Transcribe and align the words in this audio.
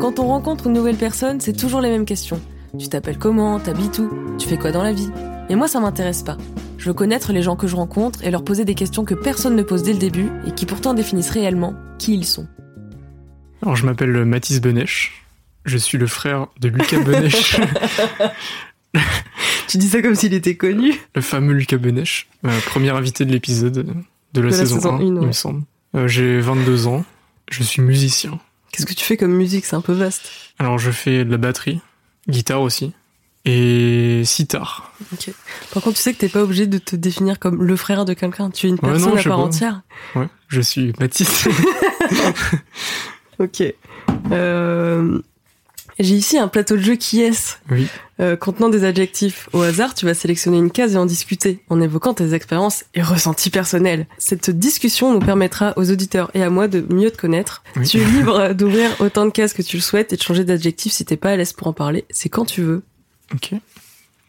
Quand 0.00 0.18
on 0.18 0.26
rencontre 0.28 0.66
une 0.66 0.72
nouvelle 0.72 0.96
personne, 0.96 1.40
c'est 1.40 1.52
toujours 1.52 1.80
les 1.80 1.90
mêmes 1.90 2.04
questions. 2.04 2.40
Tu 2.78 2.88
t'appelles 2.88 3.18
comment? 3.18 3.58
T'habites 3.58 3.98
où? 3.98 4.10
Tu 4.38 4.48
fais 4.48 4.56
quoi 4.56 4.72
dans 4.72 4.82
la 4.82 4.92
vie? 4.92 5.08
Et 5.48 5.54
moi, 5.54 5.68
ça 5.68 5.80
m'intéresse 5.80 6.22
pas. 6.22 6.36
Je 6.78 6.86
veux 6.86 6.94
connaître 6.94 7.32
les 7.32 7.42
gens 7.42 7.56
que 7.56 7.66
je 7.66 7.76
rencontre 7.76 8.22
et 8.24 8.30
leur 8.30 8.44
poser 8.44 8.64
des 8.64 8.74
questions 8.74 9.04
que 9.04 9.14
personne 9.14 9.56
ne 9.56 9.62
pose 9.62 9.82
dès 9.82 9.92
le 9.92 9.98
début 9.98 10.30
et 10.46 10.52
qui 10.52 10.66
pourtant 10.66 10.94
définissent 10.94 11.30
réellement 11.30 11.74
qui 11.98 12.14
ils 12.14 12.24
sont. 12.24 12.46
Alors, 13.62 13.76
je 13.76 13.86
m'appelle 13.86 14.24
Mathis 14.24 14.60
Benech. 14.60 15.12
Je 15.64 15.78
suis 15.78 15.98
le 15.98 16.06
frère 16.06 16.48
de 16.60 16.68
Lucas 16.68 17.00
Benech. 17.02 17.60
tu 19.68 19.78
dis 19.78 19.88
ça 19.88 20.02
comme 20.02 20.14
s'il 20.14 20.34
était 20.34 20.56
connu. 20.56 20.94
Le 21.14 21.22
fameux 21.22 21.54
Lucas 21.54 21.78
Benech, 21.78 22.28
euh, 22.44 22.58
premier 22.66 22.90
invité 22.90 23.24
de 23.24 23.32
l'épisode 23.32 23.94
de 24.32 24.40
la, 24.40 24.52
saison, 24.52 24.98
1, 24.98 25.00
il 25.00 25.12
me 25.12 25.32
semble. 25.32 25.62
Euh, 25.96 26.08
j'ai 26.08 26.40
22 26.40 26.86
ans. 26.86 27.04
Je 27.50 27.62
suis 27.62 27.80
musicien. 27.80 28.38
Qu'est-ce 28.70 28.86
que 28.86 28.92
tu 28.92 29.04
fais 29.04 29.16
comme 29.16 29.32
musique? 29.32 29.64
C'est 29.64 29.76
un 29.76 29.80
peu 29.80 29.92
vaste. 29.92 30.30
Alors, 30.58 30.78
je 30.78 30.90
fais 30.90 31.24
de 31.24 31.30
la 31.30 31.38
batterie, 31.38 31.80
guitare 32.28 32.60
aussi, 32.60 32.92
et 33.44 34.22
sitar. 34.24 34.92
Ok. 35.12 35.32
Par 35.72 35.82
contre, 35.82 35.96
tu 35.96 36.02
sais 36.02 36.12
que 36.12 36.18
t'es 36.18 36.28
pas 36.28 36.42
obligé 36.42 36.66
de 36.66 36.78
te 36.78 36.96
définir 36.96 37.38
comme 37.38 37.62
le 37.62 37.76
frère 37.76 38.04
de 38.04 38.12
quelqu'un. 38.12 38.50
Tu 38.50 38.66
es 38.66 38.68
une 38.68 38.78
personne 38.78 39.16
à 39.16 39.22
part 39.22 39.38
entière. 39.38 39.82
Ouais, 40.14 40.28
je 40.48 40.60
suis 40.60 40.92
Mathis. 40.98 41.48
ok. 43.38 43.62
Euh, 44.32 45.20
j'ai 45.98 46.14
ici 46.14 46.38
un 46.38 46.48
plateau 46.48 46.76
de 46.76 46.82
jeu 46.82 46.96
qui 46.96 47.22
est 47.22 47.58
oui. 47.70 47.88
Euh, 48.20 48.36
contenant 48.36 48.68
des 48.68 48.84
adjectifs. 48.84 49.48
Au 49.52 49.62
hasard, 49.62 49.94
tu 49.94 50.06
vas 50.06 50.14
sélectionner 50.14 50.58
une 50.58 50.70
case 50.70 50.94
et 50.94 50.98
en 50.98 51.06
discuter, 51.06 51.62
en 51.68 51.80
évoquant 51.80 52.14
tes 52.14 52.34
expériences 52.34 52.84
et 52.94 53.02
ressentis 53.02 53.50
personnels. 53.50 54.06
Cette 54.18 54.50
discussion 54.50 55.12
nous 55.12 55.20
permettra 55.20 55.72
aux 55.76 55.90
auditeurs 55.90 56.30
et 56.34 56.42
à 56.42 56.50
moi 56.50 56.68
de 56.68 56.84
mieux 56.92 57.10
te 57.10 57.16
connaître. 57.18 57.62
Tu 57.84 57.98
es 57.98 58.04
libre 58.04 58.52
d'ouvrir 58.54 58.90
autant 59.00 59.26
de 59.26 59.30
cases 59.30 59.52
que 59.52 59.62
tu 59.62 59.76
le 59.76 59.82
souhaites 59.82 60.12
et 60.12 60.16
de 60.16 60.22
changer 60.22 60.44
d'adjectif 60.44 60.92
si 60.92 61.04
t'es 61.04 61.16
pas 61.16 61.30
à 61.30 61.36
l'aise 61.36 61.52
pour 61.52 61.66
en 61.66 61.72
parler. 61.72 62.04
C'est 62.10 62.28
quand 62.28 62.44
tu 62.44 62.62
veux. 62.62 62.82
Ok. 63.34 63.52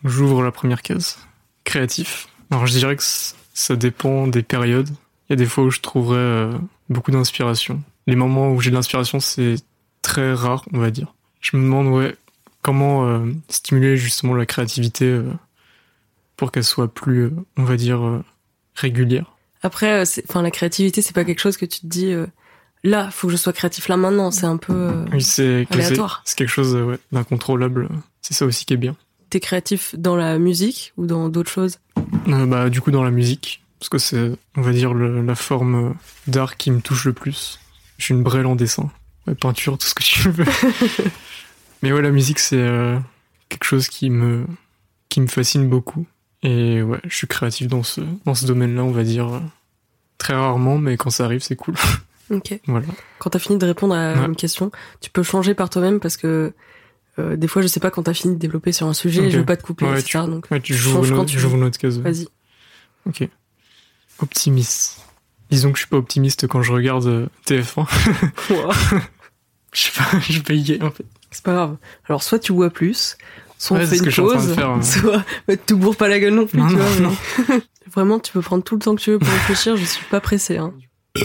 J'ouvre 0.03 0.43
la 0.43 0.51
première 0.51 0.81
case. 0.81 1.17
Créatif. 1.63 2.27
Alors 2.51 2.65
je 2.65 2.77
dirais 2.77 2.95
que 2.95 3.03
ça 3.03 3.75
dépend 3.75 4.27
des 4.27 4.43
périodes. 4.43 4.89
Il 5.29 5.31
y 5.31 5.33
a 5.33 5.35
des 5.35 5.45
fois 5.45 5.65
où 5.65 5.69
je 5.69 5.81
trouverais 5.81 6.17
euh, 6.17 6.51
beaucoup 6.89 7.11
d'inspiration. 7.11 7.81
Les 8.05 8.15
moments 8.15 8.51
où 8.51 8.61
j'ai 8.61 8.69
de 8.69 8.75
l'inspiration, 8.75 9.19
c'est 9.19 9.55
très 10.01 10.33
rare, 10.33 10.65
on 10.71 10.79
va 10.79 10.91
dire 10.91 11.13
je 11.41 11.57
me 11.57 11.63
demande 11.63 11.87
ouais 11.87 12.15
comment 12.67 13.07
euh, 13.07 13.19
stimuler 13.47 13.95
justement 13.95 14.33
la 14.33 14.45
créativité 14.45 15.05
euh, 15.05 15.23
pour 16.35 16.51
qu'elle 16.51 16.65
soit 16.65 16.93
plus, 16.93 17.27
euh, 17.27 17.31
on 17.55 17.63
va 17.63 17.77
dire, 17.77 18.21
régulière. 18.75 19.37
Après, 19.63 20.03
enfin 20.27 20.41
la 20.41 20.51
créativité, 20.51 21.01
c'est 21.01 21.15
pas 21.15 21.23
quelque 21.23 21.39
chose 21.39 21.55
que 21.55 21.65
tu 21.65 21.79
te 21.79 21.87
dis 21.87 22.13
là, 22.83 23.09
faut 23.09 23.27
que 23.27 23.31
je 23.31 23.37
sois 23.37 23.53
créatif 23.53 23.87
là 23.87 23.95
maintenant. 23.95 24.31
C'est 24.31 24.45
un 24.45 24.57
peu 24.57 25.05
oui, 25.13 25.21
c'est 25.21 25.65
aléatoire. 25.71 26.21
C'est 26.25 26.37
quelque 26.37 26.49
chose 26.49 26.75
ouais, 26.75 26.99
d'incontrôlable. 27.13 27.87
C'est 28.21 28.33
ça 28.33 28.45
aussi 28.45 28.65
qui 28.65 28.73
est 28.73 28.77
bien. 28.77 28.97
T'es 29.29 29.39
créatif 29.39 29.95
dans 29.97 30.17
la 30.17 30.37
musique 30.37 30.93
ou 30.97 31.05
dans 31.05 31.29
d'autres 31.29 31.49
choses? 31.49 31.79
Bah 32.27 32.69
du 32.69 32.81
coup 32.81 32.91
dans 32.91 33.03
la 33.03 33.11
musique, 33.11 33.63
parce 33.79 33.87
que 33.87 33.97
c'est, 33.97 34.33
on 34.57 34.61
va 34.61 34.73
dire, 34.73 34.93
la 34.93 35.35
forme 35.35 35.95
d'art 36.27 36.57
qui 36.57 36.69
me 36.69 36.81
touche 36.81 37.05
le 37.05 37.13
plus. 37.13 37.59
Je 37.97 38.03
suis 38.03 38.13
une 38.13 38.23
brêle 38.23 38.45
en 38.45 38.55
dessin, 38.55 38.91
peinture, 39.39 39.77
tout 39.77 39.87
ce 39.87 39.95
que 39.95 40.03
tu 40.03 40.29
veux. 40.29 40.45
Mais 41.81 41.91
ouais, 41.91 42.01
la 42.01 42.11
musique, 42.11 42.39
c'est 42.39 42.59
euh, 42.59 42.99
quelque 43.49 43.65
chose 43.65 43.87
qui 43.87 44.09
me, 44.09 44.45
qui 45.09 45.21
me 45.21 45.27
fascine 45.27 45.67
beaucoup. 45.67 46.05
Et 46.43 46.81
ouais, 46.81 46.99
je 47.05 47.15
suis 47.15 47.27
créatif 47.27 47.67
dans 47.67 47.83
ce, 47.83 48.01
dans 48.25 48.35
ce 48.35 48.45
domaine-là, 48.45 48.83
on 48.83 48.91
va 48.91 49.03
dire. 49.03 49.27
Euh, 49.27 49.39
très 50.17 50.33
rarement, 50.33 50.77
mais 50.77 50.97
quand 50.97 51.09
ça 51.09 51.25
arrive, 51.25 51.41
c'est 51.41 51.55
cool. 51.55 51.75
Ok. 52.29 52.59
Voilà. 52.67 52.87
Quand 53.19 53.29
t'as 53.29 53.39
fini 53.39 53.57
de 53.57 53.65
répondre 53.65 53.95
à 53.95 54.13
une 54.25 54.35
question, 54.35 54.69
tu 54.99 55.09
peux 55.09 55.23
changer 55.23 55.53
par 55.53 55.69
toi-même 55.69 56.01
parce 56.01 56.17
que 56.17 56.51
euh, 57.19 57.37
des 57.37 57.47
fois, 57.47 57.61
je 57.61 57.67
sais 57.67 57.79
pas 57.79 57.89
quand 57.89 58.03
t'as 58.03 58.13
fini 58.13 58.35
de 58.35 58.39
développer 58.39 58.73
sur 58.73 58.85
un 58.85 58.93
sujet, 58.93 59.31
je 59.31 59.37
veux 59.37 59.45
pas 59.45 59.55
te 59.55 59.63
couper, 59.63 59.85
ouais, 59.85 60.03
Tu, 60.03 60.17
donc, 60.17 60.45
ouais, 60.51 60.59
tu 60.59 60.73
joues 60.73 61.01
tu 61.25 61.39
joues 61.39 61.55
une 61.55 61.63
autre 61.63 61.77
case. 61.77 61.99
Vas-y. 61.99 62.27
Ok. 63.05 63.29
Optimiste. 64.19 64.99
Disons 65.49 65.71
que 65.71 65.77
je 65.77 65.83
suis 65.83 65.89
pas 65.89 65.95
optimiste 65.95 66.47
quand 66.47 66.61
je 66.61 66.73
regarde 66.73 67.29
TF1. 67.45 67.87
je 69.71 69.81
sais 69.81 69.91
pas, 69.95 70.19
je 70.29 70.41
paye 70.41 70.79
en 70.81 70.91
fait. 70.91 71.05
C'est 71.37 71.43
pas 71.43 71.53
grave. 71.53 71.77
Alors, 72.09 72.23
soit 72.23 72.39
tu 72.39 72.51
bois 72.51 72.71
plus, 72.71 73.15
soit 73.59 73.77
on 73.77 73.85
fait 73.85 73.97
une 73.97 74.11
pause, 74.11 74.55
soit 74.81 75.23
tu 75.47 75.57
te 75.59 75.75
bourres 75.75 75.95
pas 75.95 76.07
la 76.07 76.19
gueule 76.19 76.33
non 76.33 76.47
plus, 76.47 76.59
tu 76.67 76.73
vois. 76.73 77.11
Vraiment, 77.93 78.17
tu 78.19 78.31
peux 78.31 78.41
prendre 78.41 78.63
tout 78.63 78.73
le 78.73 78.81
temps 78.81 78.95
que 78.95 79.01
tu 79.01 79.11
veux 79.11 79.19
pour 79.19 79.29
réfléchir, 79.29 79.77
je 79.77 79.85
suis 79.85 80.03
pas 80.05 80.19
pressé. 80.19 80.57
Hein. 80.57 80.73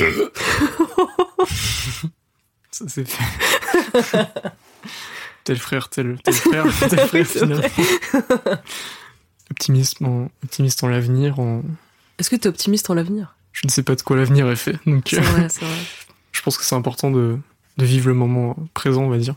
Ça 2.71 2.85
c'est 2.89 3.09
fait. 3.09 4.29
tel 5.45 5.57
frère, 5.57 5.89
tel, 5.89 6.19
tel 6.23 6.35
frère, 6.35 6.67
tel 6.91 6.99
frère 7.07 7.27
finalement. 7.27 7.63
optimiste, 9.51 10.03
en, 10.03 10.29
optimiste 10.45 10.85
en 10.85 10.89
l'avenir. 10.89 11.41
En... 11.41 11.63
Est-ce 12.19 12.29
que 12.29 12.37
tu 12.37 12.43
es 12.43 12.49
optimiste 12.49 12.91
en 12.91 12.95
l'avenir? 12.95 13.35
Je 13.53 13.63
ne 13.65 13.71
sais 13.71 13.83
pas 13.83 13.95
de 13.95 14.03
quoi 14.03 14.19
l'avenir 14.19 14.47
est 14.51 14.57
fait. 14.57 14.77
Donc, 14.85 15.05
c'est 15.09 15.21
vrai, 15.21 15.49
c'est 15.49 15.65
vrai. 15.65 15.79
Je 16.33 16.43
pense 16.43 16.59
que 16.59 16.65
c'est 16.65 16.75
important 16.75 17.11
de, 17.11 17.39
de 17.79 17.85
vivre 17.87 18.09
le 18.09 18.15
moment 18.15 18.57
présent, 18.75 19.05
on 19.05 19.09
va 19.09 19.17
dire. 19.17 19.37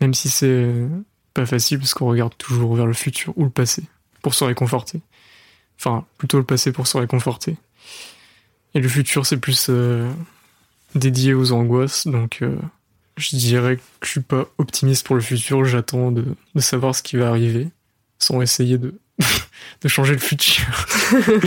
Même 0.00 0.14
si 0.14 0.28
c'est 0.28 0.70
pas 1.34 1.46
facile 1.46 1.78
parce 1.78 1.94
qu'on 1.94 2.06
regarde 2.06 2.36
toujours 2.36 2.74
vers 2.74 2.86
le 2.86 2.94
futur 2.94 3.32
ou 3.36 3.44
le 3.44 3.50
passé 3.50 3.82
pour 4.22 4.34
se 4.34 4.44
réconforter. 4.44 5.00
Enfin, 5.78 6.06
plutôt 6.18 6.38
le 6.38 6.44
passé 6.44 6.72
pour 6.72 6.86
se 6.86 6.96
réconforter. 6.96 7.56
Et 8.74 8.80
le 8.80 8.88
futur, 8.88 9.26
c'est 9.26 9.36
plus 9.36 9.66
euh, 9.68 10.10
dédié 10.94 11.34
aux 11.34 11.52
angoisses, 11.52 12.06
donc 12.06 12.38
euh, 12.42 12.56
je 13.16 13.36
dirais 13.36 13.76
que 13.76 13.82
je 14.02 14.10
suis 14.10 14.20
pas 14.20 14.46
optimiste 14.58 15.06
pour 15.06 15.14
le 15.14 15.22
futur, 15.22 15.64
j'attends 15.64 16.10
de, 16.10 16.24
de, 16.54 16.60
savoir 16.60 16.94
ce 16.94 17.02
qui 17.02 17.16
va 17.16 17.28
arriver, 17.28 17.68
sans 18.18 18.40
essayer 18.42 18.78
de, 18.78 18.98
de 19.82 19.88
changer 19.88 20.14
le 20.14 20.18
futur. 20.18 20.64
je 21.10 21.46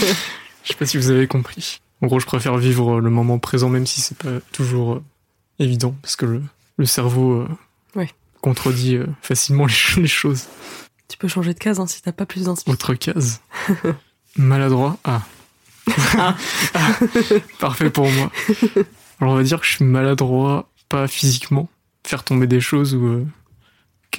sais 0.63 0.75
pas 0.75 0.85
si 0.85 0.97
vous 0.97 1.09
avez 1.09 1.27
compris. 1.27 1.81
En 2.01 2.07
gros, 2.07 2.19
je 2.19 2.25
préfère 2.25 2.57
vivre 2.57 3.01
le 3.01 3.09
moment 3.09 3.39
présent, 3.39 3.69
même 3.69 3.85
si 3.85 4.01
c'est 4.01 4.17
pas 4.17 4.39
toujours 4.51 4.93
euh, 4.93 5.03
évident, 5.59 5.95
parce 6.01 6.15
que 6.15 6.25
le, 6.25 6.43
le 6.77 6.85
cerveau 6.85 7.47
ouais 7.95 8.09
contredit 8.41 8.95
euh, 8.95 9.07
facilement 9.21 9.65
les, 9.97 10.07
choses. 10.07 10.47
Tu 11.07 11.17
peux 11.17 11.27
changer 11.27 11.53
de 11.53 11.59
case 11.59 11.79
hein, 11.79 11.87
si 11.87 12.01
t'as 12.01 12.11
pas 12.11 12.25
plus 12.25 12.45
d'inspiration. 12.45 12.71
Autre 12.71 12.93
case. 12.95 13.41
Maladroit. 14.35 14.97
Ah. 15.03 15.21
ah. 16.17 16.35
Parfait 17.59 17.89
pour 17.89 18.09
moi. 18.11 18.31
Alors 19.19 19.33
on 19.33 19.35
va 19.35 19.43
dire 19.43 19.59
que 19.59 19.65
je 19.65 19.73
suis 19.73 19.85
maladroit, 19.85 20.69
pas 20.87 21.07
physiquement, 21.07 21.69
faire 22.05 22.23
tomber 22.23 22.47
des 22.47 22.61
choses 22.61 22.95
ou 22.95 23.05
euh, 23.07 23.25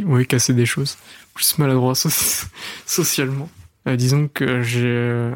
ouais, 0.01 0.25
casser 0.27 0.53
des 0.53 0.67
choses. 0.67 0.99
Plus 1.35 1.59
maladroit 1.59 1.95
socialement. 2.87 3.49
Euh, 3.87 3.97
disons 3.97 4.29
que 4.29 4.63
j'ai, 4.63 5.33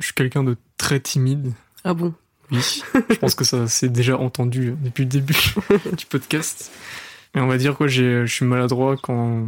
je 0.00 0.04
suis 0.04 0.14
quelqu'un 0.14 0.44
de 0.44 0.56
très 0.78 1.00
timide. 1.00 1.52
Ah 1.84 1.94
bon? 1.94 2.14
Oui. 2.50 2.82
je 3.10 3.16
pense 3.16 3.34
que 3.34 3.44
ça 3.44 3.66
s'est 3.66 3.88
déjà 3.88 4.16
entendu 4.16 4.76
depuis 4.80 5.02
le 5.02 5.10
début 5.10 5.54
du 5.96 6.06
podcast. 6.06 6.70
Mais 7.36 7.42
on 7.42 7.46
va 7.46 7.58
dire 7.58 7.76
quoi, 7.76 7.86
je 7.86 8.24
suis 8.24 8.46
maladroit 8.46 8.96
quand, 8.96 9.46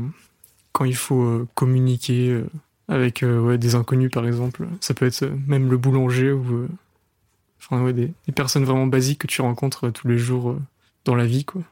quand 0.72 0.84
il 0.84 0.94
faut 0.94 1.22
euh, 1.22 1.48
communiquer 1.54 2.28
euh, 2.28 2.46
avec 2.86 3.22
euh, 3.22 3.40
ouais, 3.40 3.56
des 3.56 3.74
inconnus 3.74 4.10
par 4.12 4.26
exemple. 4.26 4.66
Ça 4.82 4.92
peut 4.92 5.06
être 5.06 5.24
même 5.46 5.70
le 5.70 5.78
boulanger 5.78 6.30
ou 6.30 6.68
enfin, 7.58 7.82
ouais, 7.82 7.94
des, 7.94 8.12
personnes 8.34 8.64
vraiment 8.64 8.86
basiques 8.86 9.20
que 9.20 9.26
tu 9.26 9.40
rencontres 9.40 9.88
tous 9.88 10.06
les 10.06 10.18
jours 10.18 10.58
dans 11.06 11.14
la 11.14 11.24
vie. 11.24 11.46
quoi. 11.46 11.62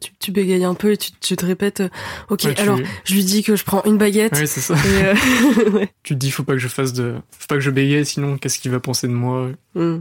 Tu, 0.00 0.12
tu, 0.18 0.32
bégayes 0.32 0.64
un 0.64 0.72
peu 0.74 0.92
et 0.92 0.96
tu, 0.96 1.12
te 1.12 1.46
répètes 1.46 1.80
ok 2.28 2.44
alors 2.58 2.80
je 3.04 3.14
lui 3.14 3.22
dis 3.22 3.44
que 3.44 3.54
je 3.54 3.62
prends 3.62 3.84
une 3.84 3.98
baguette 3.98 4.32
ouais, 4.32 4.46
c'est 4.46 4.60
ça 4.60 4.74
tu 6.02 6.14
te 6.14 6.18
dis 6.18 6.32
faut 6.32 6.42
pas 6.42 6.54
que 6.54 6.58
je 6.58 6.66
fasse 6.66 6.92
de 6.92 7.14
faut 7.30 7.46
pas 7.46 7.54
que 7.54 7.60
je 7.60 7.70
bégaye 7.70 8.04
sinon 8.04 8.36
qu'est-ce 8.36 8.58
qu'il 8.58 8.72
va 8.72 8.80
penser 8.80 9.06
de 9.06 9.12
moi? 9.12 9.48
Hmm. 9.76 9.98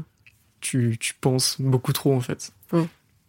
tu, 0.60 0.98
tu 1.00 1.14
penses 1.22 1.58
beaucoup 1.60 1.94
trop 1.94 2.16
en 2.16 2.20
fait 2.20 2.52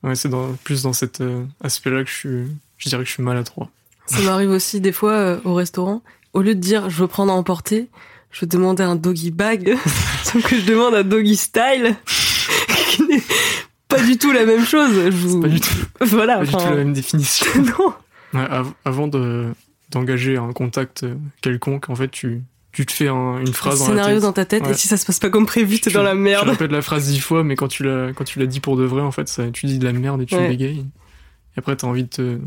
Ouais, 0.02 0.14
c'est 0.14 0.28
dans, 0.28 0.52
plus 0.64 0.82
dans 0.82 0.92
cet 0.92 1.20
euh, 1.20 1.44
aspect-là 1.62 2.04
que 2.04 2.10
je 2.10 2.14
suis, 2.14 2.46
je 2.78 2.88
dirais 2.88 3.02
que 3.02 3.08
je 3.08 3.14
suis 3.14 3.22
maladroit. 3.22 3.70
Ça 4.06 4.20
m'arrive 4.20 4.50
aussi 4.50 4.80
des 4.80 4.92
fois 4.92 5.12
euh, 5.12 5.40
au 5.44 5.54
restaurant. 5.54 6.02
Au 6.32 6.42
lieu 6.42 6.54
de 6.54 6.60
dire 6.60 6.90
je 6.90 6.96
veux 7.00 7.08
prendre 7.08 7.32
à 7.32 7.34
emporter, 7.34 7.88
je 8.30 8.42
veux 8.42 8.46
demander 8.46 8.82
un 8.82 8.96
doggy 8.96 9.30
bag, 9.30 9.76
sauf 10.22 10.46
que 10.46 10.58
je 10.58 10.64
demande 10.64 10.94
un 10.94 11.02
doggy 11.02 11.36
style, 11.36 11.96
qui 12.90 13.02
n'est 13.04 13.22
pas 13.88 14.02
du 14.02 14.18
tout 14.18 14.32
la 14.32 14.44
même 14.44 14.64
chose. 14.64 14.90
Je 14.92 15.40
Pas 15.40 15.48
du 15.48 15.60
tout. 15.60 15.74
Voilà. 16.00 16.38
Pas 16.38 16.44
du 16.44 16.52
tout 16.52 16.58
la 16.58 16.74
même 16.74 16.92
définition. 16.92 17.46
non. 17.78 17.94
Ouais, 18.34 18.46
avant 18.84 19.08
de 19.08 19.52
d'engager 19.90 20.36
un 20.36 20.52
contact 20.52 21.04
euh, 21.04 21.14
quelconque, 21.40 21.88
en 21.88 21.94
fait, 21.94 22.08
tu 22.08 22.42
tu 22.76 22.84
te 22.84 22.92
fais 22.92 23.08
une 23.08 23.54
phrase 23.54 23.80
un 23.80 23.86
scénario 23.86 24.20
dans, 24.20 24.34
ta 24.34 24.44
tête 24.44 24.66
et 24.66 24.74
si 24.74 24.86
ça 24.86 24.98
se 24.98 25.06
passe 25.06 25.18
pas 25.18 25.30
comme 25.30 25.46
prévu 25.46 25.80
t'es 25.80 25.90
dans 25.90 26.02
la 26.02 26.14
merde. 26.14 26.44
tu 26.44 26.50
répètes 26.50 26.70
la 26.70 26.82
phrase 26.82 27.06
dix 27.06 27.20
fois 27.20 27.42
mais 27.42 27.56
quand 27.56 27.68
tu 27.68 27.84
l'as 27.84 28.12
quand 28.12 28.24
tu 28.24 28.46
dit 28.46 28.60
pour 28.60 28.76
de 28.76 28.84
vrai 28.84 29.00
en 29.00 29.12
fait 29.12 29.28
ça, 29.28 29.50
tu 29.50 29.64
dis 29.64 29.78
de 29.78 29.84
la 29.84 29.94
merde 29.94 30.20
et 30.20 30.26
tu 30.26 30.36
bégayes. 30.36 30.80
Et 30.80 31.58
après 31.58 31.74
t'as 31.74 31.86
envie 31.86 32.02
de 32.02 32.08
te, 32.08 32.38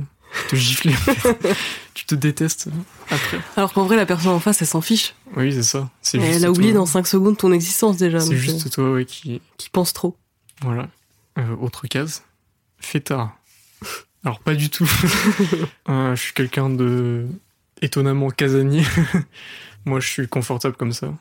te 0.50 0.56
gifler. 0.56 0.94
Tu 1.96 2.06
te 2.06 2.16
détestes 2.16 2.70
après. 3.10 3.40
Alors 3.58 3.74
qu'en 3.74 3.84
vrai 3.84 3.98
la 3.98 4.06
personne 4.06 4.31
en 4.31 4.40
face 4.40 4.62
elle 4.62 4.68
s'en 4.68 4.81
fiche. 4.81 5.16
Oui 5.36 5.52
c'est 5.52 5.64
ça. 5.64 5.90
Elle 6.14 6.46
a 6.46 6.52
oublié 6.52 6.74
dans 6.74 6.86
5 6.86 7.08
secondes 7.08 7.36
ton 7.36 7.52
existence 7.52 7.98
déjà 7.98 8.20
c'est 8.20 8.38
juste 8.38 8.68
euh, 8.68 8.70
toi 8.70 8.92
ouais 8.92 9.06
qui 9.06 9.42
qui 9.58 9.70
pense 9.70 9.94
trop. 9.94 10.16
voilà. 10.62 10.88
Euh, 11.40 11.56
autre 11.60 11.88
case, 11.88 12.24
fêtard. 12.80 13.36
Alors 14.24 14.40
pas 14.40 14.54
du 14.54 14.70
tout. 14.70 14.90
Euh, 15.90 16.16
je 16.16 16.22
suis 16.22 16.34
quelqu'un 16.34 16.70
de 16.70 17.25
étonnamment 17.81 18.30
casanier. 18.30 18.84
Moi, 19.86 20.00
je 20.00 20.08
suis 20.08 20.28
confortable 20.28 20.76
comme 20.76 20.92
ça. 20.94 21.14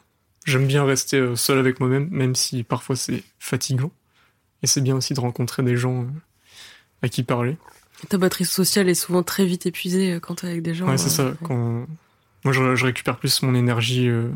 J'aime 0.46 0.66
bien 0.66 0.84
rester 0.84 1.18
euh, 1.18 1.36
seul 1.36 1.58
avec 1.58 1.78
moi-même, 1.78 2.08
même 2.10 2.34
si 2.34 2.62
parfois 2.64 2.96
c'est 2.96 3.22
fatigant. 3.38 3.90
Et 4.62 4.66
c'est 4.66 4.80
bien 4.80 4.96
aussi 4.96 5.14
de 5.14 5.20
rencontrer 5.20 5.62
des 5.62 5.76
gens 5.76 6.02
euh, 6.02 6.06
à 7.02 7.08
qui 7.08 7.22
parler. 7.22 7.56
Ta 8.08 8.16
batterie 8.18 8.44
sociale 8.44 8.88
est 8.88 8.94
souvent 8.94 9.22
très 9.22 9.44
vite 9.44 9.66
épuisée 9.66 10.14
euh, 10.14 10.20
quand 10.20 10.36
t'es 10.36 10.46
avec 10.46 10.62
des 10.62 10.74
gens. 10.74 10.88
Ouais, 10.88 10.98
c'est 10.98 11.10
ça. 11.10 11.34
Quand... 11.42 11.86
Moi, 12.44 12.52
je, 12.52 12.74
je 12.76 12.84
récupère 12.86 13.18
plus 13.18 13.42
mon 13.42 13.54
énergie 13.54 14.08
euh, 14.08 14.28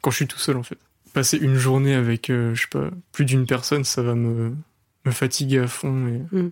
quand 0.00 0.10
je 0.10 0.16
suis 0.16 0.26
tout 0.26 0.38
seul, 0.38 0.56
en 0.56 0.62
fait. 0.62 0.78
Passer 1.12 1.36
une 1.38 1.56
journée 1.56 1.94
avec, 1.94 2.30
euh, 2.30 2.54
je 2.54 2.62
sais 2.62 2.68
pas, 2.70 2.90
plus 3.12 3.24
d'une 3.24 3.46
personne, 3.46 3.84
ça 3.84 4.02
va 4.02 4.14
me, 4.14 4.56
me 5.04 5.10
fatiguer 5.10 5.60
à 5.60 5.68
fond. 5.68 6.06
Et, 6.08 6.36
Mm. 6.36 6.50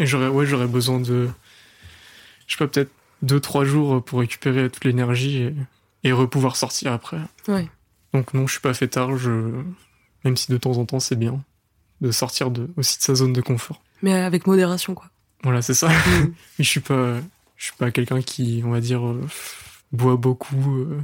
et 0.00 0.06
j'aurais, 0.06 0.28
ouais, 0.28 0.46
j'aurais 0.46 0.66
besoin 0.66 1.00
de, 1.00 1.28
je 2.46 2.52
sais 2.52 2.58
pas, 2.58 2.66
peut-être 2.66 2.90
deux, 3.24 3.40
trois 3.40 3.64
jours 3.64 4.04
pour 4.04 4.20
récupérer 4.20 4.70
toute 4.70 4.84
l'énergie 4.84 5.38
et, 5.38 5.54
et 6.04 6.12
repouvoir 6.12 6.56
sortir 6.56 6.92
après. 6.92 7.18
Ouais. 7.48 7.68
Donc 8.12 8.34
non, 8.34 8.46
je 8.46 8.52
suis 8.52 8.60
pas 8.60 8.74
fait 8.74 8.88
tard, 8.88 9.16
je... 9.16 9.50
même 10.24 10.36
si 10.36 10.50
de 10.50 10.56
temps 10.56 10.78
en 10.78 10.84
temps 10.84 11.00
c'est 11.00 11.16
bien 11.16 11.42
de 12.00 12.10
sortir 12.10 12.50
de, 12.50 12.70
aussi 12.76 12.98
de 12.98 13.02
sa 13.02 13.14
zone 13.14 13.32
de 13.32 13.40
confort. 13.40 13.82
Mais 14.02 14.12
avec 14.12 14.46
modération, 14.46 14.94
quoi. 14.94 15.10
Voilà, 15.42 15.62
c'est 15.62 15.74
ça. 15.74 15.88
Mm. 15.88 16.34
Je 16.58 16.64
suis 16.64 16.80
pas, 16.80 17.16
je 17.56 17.64
suis 17.64 17.76
pas 17.76 17.90
quelqu'un 17.90 18.22
qui, 18.22 18.62
on 18.64 18.70
va 18.70 18.80
dire, 18.80 19.06
euh, 19.06 19.26
boit 19.92 20.16
beaucoup. 20.16 20.78
Euh, 20.78 21.00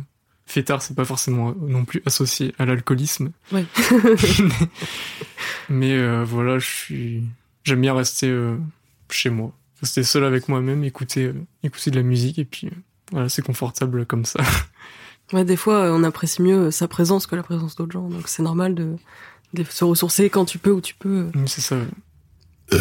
fêtard, 0.46 0.82
c'est 0.82 0.94
pas 0.94 1.04
forcément 1.04 1.54
non 1.60 1.84
plus 1.84 2.02
associé 2.06 2.54
à 2.58 2.64
l'alcoolisme. 2.64 3.30
Ouais. 3.52 3.64
Mais 5.68 5.92
euh, 5.92 6.24
voilà, 6.24 6.58
je 6.58 6.66
suis, 6.66 7.22
j'aime 7.64 7.80
bien 7.80 7.94
rester 7.94 8.28
euh, 8.28 8.56
chez 9.10 9.30
moi, 9.30 9.52
rester 9.80 10.02
seul 10.02 10.24
avec 10.24 10.48
moi-même, 10.48 10.84
écouter, 10.84 11.24
euh, 11.26 11.34
écouter 11.62 11.90
de 11.90 11.96
la 11.96 12.02
musique 12.02 12.38
et 12.38 12.44
puis 12.44 12.66
euh, 12.68 12.70
voilà, 13.12 13.28
c'est 13.28 13.42
confortable 13.42 14.06
comme 14.06 14.24
ça. 14.24 14.40
Ouais, 15.32 15.44
des 15.44 15.56
fois, 15.56 15.84
euh, 15.84 15.92
on 15.92 16.02
apprécie 16.02 16.42
mieux 16.42 16.72
sa 16.72 16.88
présence 16.88 17.28
que 17.28 17.36
la 17.36 17.44
présence 17.44 17.76
d'autres 17.76 17.92
gens. 17.92 18.08
Donc 18.08 18.26
c'est 18.26 18.42
normal 18.42 18.74
de, 18.74 18.96
de 19.54 19.62
se 19.62 19.84
ressourcer 19.84 20.28
quand 20.28 20.44
tu 20.44 20.58
peux, 20.58 20.72
où 20.72 20.80
tu 20.80 20.96
peux. 20.96 21.28
C'est 21.46 21.60
ça. 21.60 21.76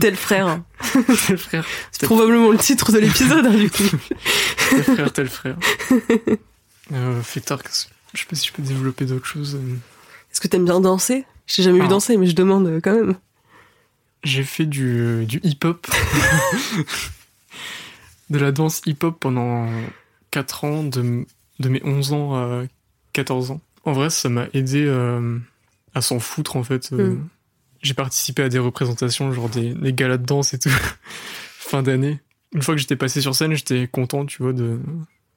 Tel 0.00 0.16
frère. 0.16 0.60
tel 1.26 1.38
frère, 1.38 1.64
C'est 1.92 2.06
probablement 2.06 2.50
le 2.50 2.58
titre 2.58 2.90
de 2.90 2.98
l'épisode, 2.98 3.46
hein, 3.46 3.54
du 3.54 3.70
coup. 3.70 3.84
tel 4.70 4.82
frère, 4.82 5.12
tel 5.12 5.28
frère. 5.28 5.56
Euh, 6.92 7.20
qu'est-ce- 7.32 7.86
je 8.14 8.20
sais 8.20 8.26
pas 8.28 8.36
si 8.36 8.48
je 8.48 8.52
peux 8.52 8.62
développer 8.62 9.04
d'autres 9.06 9.24
choses. 9.26 9.54
Est-ce 10.30 10.40
que 10.40 10.48
t'aimes 10.48 10.64
bien 10.64 10.80
danser? 10.80 11.24
Je 11.46 11.54
t'ai 11.56 11.62
jamais 11.62 11.78
vu 11.78 11.86
Ah. 11.86 11.90
danser, 11.90 12.16
mais 12.16 12.26
je 12.26 12.34
demande 12.34 12.80
quand 12.82 12.94
même. 12.94 13.14
J'ai 14.24 14.44
fait 14.44 14.66
du, 14.66 15.24
du 15.26 15.40
hip-hop. 15.42 15.86
de 18.30 18.38
la 18.38 18.52
danse 18.52 18.80
hip-hop 18.86 19.18
pendant 19.18 19.68
4 20.30 20.64
ans, 20.64 20.84
de, 20.84 21.26
de 21.58 21.68
mes 21.68 21.82
11 21.84 22.12
ans 22.12 22.34
à 22.34 22.62
14 23.12 23.50
ans. 23.50 23.60
En 23.84 23.92
vrai, 23.92 24.10
ça 24.10 24.28
m'a 24.28 24.46
aidé 24.54 24.84
euh, 24.86 25.38
à 25.94 26.02
s'en 26.02 26.18
foutre, 26.18 26.56
en 26.56 26.62
fait. 26.62 26.92
Euh, 26.92 27.14
Mm. 27.14 27.28
J'ai 27.82 27.94
participé 27.94 28.44
à 28.44 28.48
des 28.48 28.60
représentations, 28.60 29.32
genre 29.32 29.48
des, 29.48 29.74
des 29.74 29.92
galas 29.92 30.16
de 30.16 30.24
danse 30.24 30.54
et 30.54 30.58
tout, 30.58 30.70
fin 31.58 31.82
d'année. 31.82 32.20
Une 32.54 32.62
fois 32.62 32.74
que 32.74 32.80
j'étais 32.80 32.96
passé 32.96 33.20
sur 33.20 33.34
scène, 33.34 33.54
j'étais 33.54 33.88
content, 33.88 34.24
tu 34.24 34.42
vois, 34.42 34.52
de... 34.52 34.78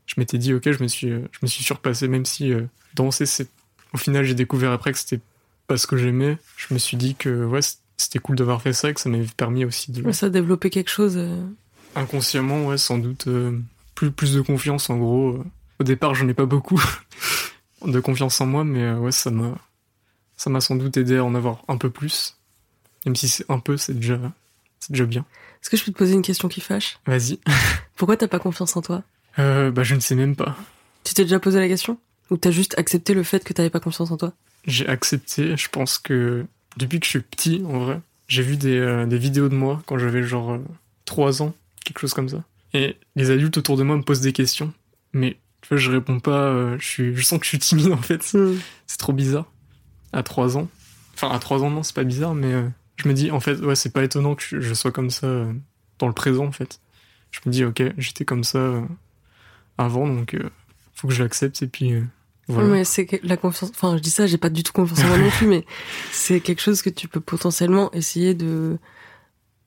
Je 0.06 0.14
m'étais 0.18 0.38
dit, 0.38 0.54
ok, 0.54 0.72
je 0.72 0.84
me 0.84 0.88
suis, 0.88 1.10
je 1.10 1.40
me 1.42 1.48
suis 1.48 1.64
surpassé, 1.64 2.08
même 2.08 2.26
si 2.26 2.54
euh, 2.54 2.62
danser, 2.94 3.26
c'est... 3.26 3.48
Au 3.94 3.98
final, 3.98 4.26
j'ai 4.26 4.36
découvert 4.36 4.72
après 4.72 4.92
que 4.92 5.00
c'était 5.00 5.22
pas 5.66 5.78
ce 5.78 5.88
que 5.88 5.98
j'aimais. 5.98 6.38
Je 6.58 6.74
me 6.74 6.78
suis 6.78 6.98
dit 6.98 7.16
que, 7.16 7.46
ouais, 7.46 7.62
c'était 7.98 8.20
cool 8.20 8.36
d'avoir 8.36 8.62
fait 8.62 8.74
ça 8.74 8.90
et 8.90 8.94
que 8.94 9.00
ça 9.02 9.10
m'avait 9.10 9.26
permis 9.38 9.66
aussi 9.66 9.92
de... 9.92 10.12
Ça 10.12 10.26
a 10.28 10.30
développé 10.30 10.70
quelque 10.70 10.90
chose. 10.90 11.14
euh, 11.18 11.46
Inconsciemment, 11.96 12.68
ouais, 12.68 12.78
sans 12.78 12.98
doute, 12.98 13.28
euh, 13.28 13.58
plus, 13.96 14.12
plus 14.12 14.34
de 14.34 14.42
confiance, 14.42 14.90
en 14.90 14.98
gros. 14.98 15.44
Au 15.80 15.84
départ, 15.84 16.14
j'en 16.16 16.28
ai 16.28 16.34
pas 16.34 16.46
beaucoup 16.46 16.82
de 17.86 18.00
confiance 18.00 18.40
en 18.42 18.46
moi, 18.46 18.64
mais 18.64 18.82
euh, 18.84 18.98
ouais, 18.98 19.12
ça 19.12 19.32
m'a, 19.32 19.56
ça 20.38 20.50
m'a 20.50 20.62
sans 20.62 20.76
doute 20.76 20.98
aidé 20.98 21.18
à 21.18 21.24
en 21.24 21.36
avoir 21.36 21.64
un 21.68 21.78
peu 21.78 21.90
plus. 21.90 22.38
Même 23.06 23.16
si 23.16 23.28
c'est 23.30 23.46
un 23.50 23.60
peu, 23.60 23.78
c'est 23.78 23.94
déjà, 23.94 24.20
c'est 24.80 24.92
déjà 24.92 25.06
bien. 25.06 25.26
Est-ce 25.62 25.70
que 25.70 25.78
je 25.78 25.84
peux 25.86 25.92
te 25.92 25.98
poser 25.98 26.14
une 26.14 26.22
question 26.22 26.48
qui 26.48 26.62
fâche? 26.62 27.00
Vas-y. 27.06 27.40
Pourquoi 27.96 28.18
t'as 28.18 28.28
pas 28.28 28.40
confiance 28.40 28.76
en 28.76 28.82
toi? 28.82 29.04
Euh, 29.40 29.72
bah, 29.72 29.84
je 29.84 29.96
ne 29.96 30.00
sais 30.00 30.16
même 30.16 30.36
pas. 30.36 30.56
Tu 31.04 31.14
t'es 31.14 31.24
déjà 31.24 31.40
posé 31.40 31.60
la 31.60 31.68
question? 31.68 31.98
Ou 32.32 32.38
t'as 32.38 32.52
juste 32.52 32.78
accepté 32.78 33.14
le 33.14 33.24
fait 33.24 33.44
que 33.44 33.54
t'avais 33.54 33.70
pas 33.70 33.80
confiance 33.80 34.12
en 34.12 34.18
toi? 34.18 34.34
J'ai 34.66 34.88
accepté. 34.88 35.56
Je 35.56 35.70
pense 35.70 35.98
que 36.00 36.46
depuis 36.78 37.00
que 37.00 37.06
je 37.06 37.10
suis 37.12 37.22
petit, 37.22 37.64
en 37.66 37.80
vrai, 37.80 38.02
j'ai 38.28 38.44
vu 38.44 38.58
des, 38.58 38.78
euh, 38.78 39.06
des 39.06 39.18
vidéos 39.18 39.50
de 39.50 39.56
moi 39.56 39.82
quand 39.86 39.98
j'avais 39.98 40.24
genre 40.24 40.54
euh, 40.54 40.60
3 41.06 41.42
ans, 41.42 41.54
quelque 41.84 42.00
chose 42.00 42.14
comme 42.14 42.30
ça. 42.30 42.44
Et 42.74 42.98
les 43.16 43.32
adultes 43.32 43.58
autour 43.58 43.78
de 43.78 43.84
moi 43.84 43.96
me 43.96 44.02
posent 44.04 44.22
des 44.22 44.34
questions, 44.34 44.74
mais 45.14 45.38
tu 45.62 45.70
vois, 45.70 45.78
je 45.78 45.92
réponds 45.92 46.20
pas. 46.20 46.44
euh, 46.50 46.78
je, 46.80 46.86
suis, 46.86 47.16
je 47.16 47.22
sens 47.24 47.40
que 47.40 47.46
je 47.46 47.50
suis 47.50 47.60
timide 47.60 47.92
en 47.92 47.98
fait. 47.98 48.22
C'est 48.88 48.98
trop 48.98 49.14
bizarre. 49.14 49.52
À 50.14 50.24
3 50.24 50.58
ans. 50.58 50.68
Enfin, 51.14 51.30
à 51.30 51.40
3 51.40 51.64
ans, 51.64 51.70
non, 51.70 51.84
c'est 51.84 51.96
pas 51.96 52.04
bizarre, 52.04 52.36
mais 52.36 52.54
euh, 52.54 52.68
je 52.98 53.08
me 53.08 53.14
dis, 53.14 53.32
en 53.32 53.40
fait, 53.40 53.56
ouais, 53.60 53.76
c'est 53.76 53.92
pas 53.94 54.04
étonnant 54.04 54.36
que 54.36 54.44
je, 54.44 54.60
je 54.60 54.74
sois 54.74 54.92
comme 54.92 55.10
ça 55.10 55.28
euh, 55.28 55.54
dans 56.00 56.08
le 56.08 56.14
présent, 56.14 56.46
en 56.46 56.52
fait. 56.52 56.80
Je 57.32 57.40
me 57.46 57.52
dis, 57.52 57.64
ok, 57.64 57.82
j'étais 57.98 58.26
comme 58.26 58.44
ça 58.44 58.58
euh, 58.58 58.82
avant, 59.78 60.08
donc 60.08 60.34
euh, 60.34 60.50
faut 60.94 61.08
que 61.08 61.14
je 61.14 61.24
l'accepte, 61.24 61.62
et 61.64 61.68
puis 61.68 61.94
euh, 61.94 62.04
voilà. 62.48 62.70
Mais 62.70 62.84
c'est 62.84 63.08
la 63.24 63.38
confiance. 63.38 63.72
Enfin, 63.72 63.98
je 63.98 64.02
dis 64.02 64.10
ça, 64.12 64.28
j'ai 64.28 64.38
pas 64.38 64.50
du 64.50 64.64
tout 64.64 64.72
confiance 64.74 65.04
en 65.04 65.08
moi 65.08 65.18
non 65.18 65.30
plus, 65.30 65.48
mais 65.54 65.66
c'est 66.12 66.40
quelque 66.40 66.62
chose 66.62 66.82
que 66.82 66.90
tu 66.90 67.08
peux 67.08 67.20
potentiellement 67.20 67.92
essayer 67.94 68.34
de 68.34 68.78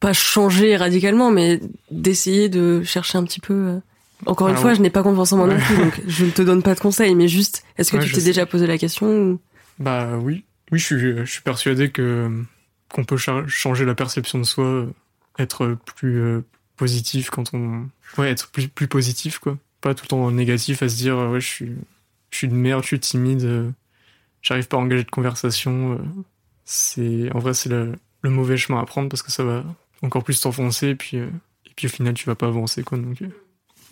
pas 0.01 0.13
changer 0.13 0.77
radicalement, 0.77 1.31
mais 1.31 1.61
d'essayer 1.91 2.49
de 2.49 2.83
chercher 2.85 3.19
un 3.19 3.25
petit 3.25 3.41
peu. 3.41 3.55
euh. 3.55 3.79
Encore 4.27 4.49
une 4.49 4.55
Ah 4.57 4.59
fois, 4.59 4.71
ouais. 4.71 4.77
je 4.77 4.83
n'ai 4.83 4.91
pas 4.91 5.03
confiance 5.03 5.33
en 5.33 5.37
moi 5.39 5.47
non 5.47 5.55
Ouais. 5.57 5.61
plus, 5.63 5.77
donc 5.77 6.01
je 6.07 6.25
ne 6.25 6.31
te 6.31 6.43
donne 6.43 6.63
pas 6.63 6.75
de 6.75 6.81
conseils, 6.81 7.15
mais 7.15 7.29
juste, 7.29 7.65
est-ce 7.79 7.93
que 7.93 7.97
Ouais, 7.99 8.05
tu 8.05 8.13
t'es 8.13 8.23
déjà 8.23 8.47
posé 8.47 8.67
la 8.67 8.79
question 8.79 9.07
ou... 9.09 9.41
Bah 9.79 10.17
oui, 10.21 10.45
oui, 10.73 10.79
je 10.79 10.85
suis, 10.85 10.99
je 11.19 11.25
suis 11.25 11.43
persuadé 11.43 11.91
que 11.91 12.31
qu'on 12.93 13.05
peut 13.05 13.17
cha- 13.17 13.47
changer 13.47 13.85
la 13.85 13.95
perception 13.95 14.39
de 14.39 14.45
soi, 14.45 14.65
euh, 14.65 14.87
être 15.39 15.77
plus 15.97 16.21
euh, 16.21 16.41
positif 16.77 17.31
quand 17.31 17.53
on, 17.55 17.87
ouais, 18.19 18.31
être 18.31 18.49
plus 18.51 18.67
plus 18.69 18.89
positif 18.89 19.39
quoi, 19.39 19.57
pas 19.81 19.95
tout 19.95 20.05
le 20.05 20.09
temps 20.09 20.31
négatif 20.33 20.83
à 20.83 20.89
se 20.89 20.97
dire 20.97 21.17
ouais 21.17 21.41
je 21.41 21.47
suis 21.47 21.73
je 22.31 22.37
suis 22.39 22.49
de 22.49 22.55
merde, 22.55 22.83
je 22.83 22.89
suis 22.89 23.01
timide, 23.01 23.45
euh, 23.45 23.71
j'arrive 24.43 24.69
pas 24.69 24.77
à 24.77 24.81
engager 24.81 25.05
de 25.05 25.11
conversation. 25.11 25.93
euh, 25.93 25.99
c'est 26.65 27.31
en 27.35 27.39
vrai 27.39 27.55
c'est 27.55 27.69
le, 27.71 27.95
le 28.23 28.31
mauvais 28.31 28.57
chemin 28.57 28.81
à 28.81 28.85
prendre 28.85 29.09
parce 29.09 29.23
que 29.23 29.33
ça 29.33 29.43
va 29.45 29.65
encore 30.03 30.23
plus 30.25 30.41
t'enfoncer 30.41 30.89
et 30.89 30.95
puis 30.95 31.17
euh, 31.19 31.29
et 31.67 31.71
puis 31.77 31.87
au 31.87 31.91
final 31.91 32.15
tu 32.15 32.27
vas 32.27 32.35
pas 32.35 32.47
avancer 32.47 32.83
quoi 32.83 32.99
donc 32.99 33.23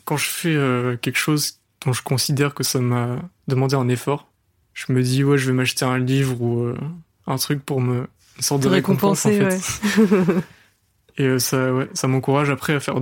quand 0.05 0.17
je 0.17 0.29
fais 0.29 0.99
quelque 1.01 1.17
chose 1.19 1.59
dont 1.85 1.93
je 1.93 2.03
considère 2.03 2.55
que 2.55 2.63
ça 2.63 2.81
m'a 2.81 3.19
demandé 3.49 3.75
un 3.77 3.89
effort 3.89 4.29
je 4.75 4.93
me 4.93 5.03
dis 5.03 5.25
ouais 5.25 5.39
je 5.39 5.47
vais 5.47 5.53
m'acheter 5.55 5.85
un 5.87 5.99
livre 5.99 6.41
ou 6.43 6.73
un 7.27 7.37
truc 7.39 7.65
pour 7.65 7.81
me 7.81 8.07
une 8.37 8.43
sorte 8.43 8.63
de 8.63 8.69
récompense 8.69 9.25
en 9.25 9.31
récompenser, 9.31 9.61
fait 9.97 10.43
et 11.19 11.25
euh, 11.25 11.39
ça 11.39 11.73
ouais 11.73 11.89
ça 11.95 12.07
m'encourage 12.09 12.51
après 12.51 12.75
à 12.75 12.81
faire 12.81 12.97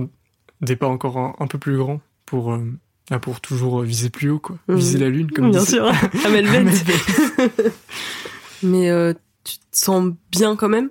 des 0.61 0.75
pas 0.75 0.87
encore 0.87 1.17
un, 1.17 1.35
un 1.39 1.47
peu 1.47 1.57
plus 1.57 1.77
grands 1.77 1.99
pour 2.25 2.53
euh, 2.53 2.65
ah, 3.11 3.19
pour 3.19 3.39
toujours 3.41 3.81
euh, 3.81 3.83
viser 3.85 4.09
plus 4.09 4.29
haut 4.29 4.39
quoi 4.39 4.57
Mhm. 4.67 4.75
viser 4.77 4.97
la 4.97 5.09
lune 5.09 5.31
comme 5.31 5.51
Bien 5.51 5.59
disait- 5.61 5.73
sûr. 5.77 5.91
Amel 6.25 6.45
Bent. 6.45 6.71
Mais 8.63 8.89
euh, 8.89 9.13
tu 9.43 9.57
te 9.57 9.63
sens 9.77 10.11
bien 10.31 10.55
quand 10.55 10.69
même? 10.69 10.89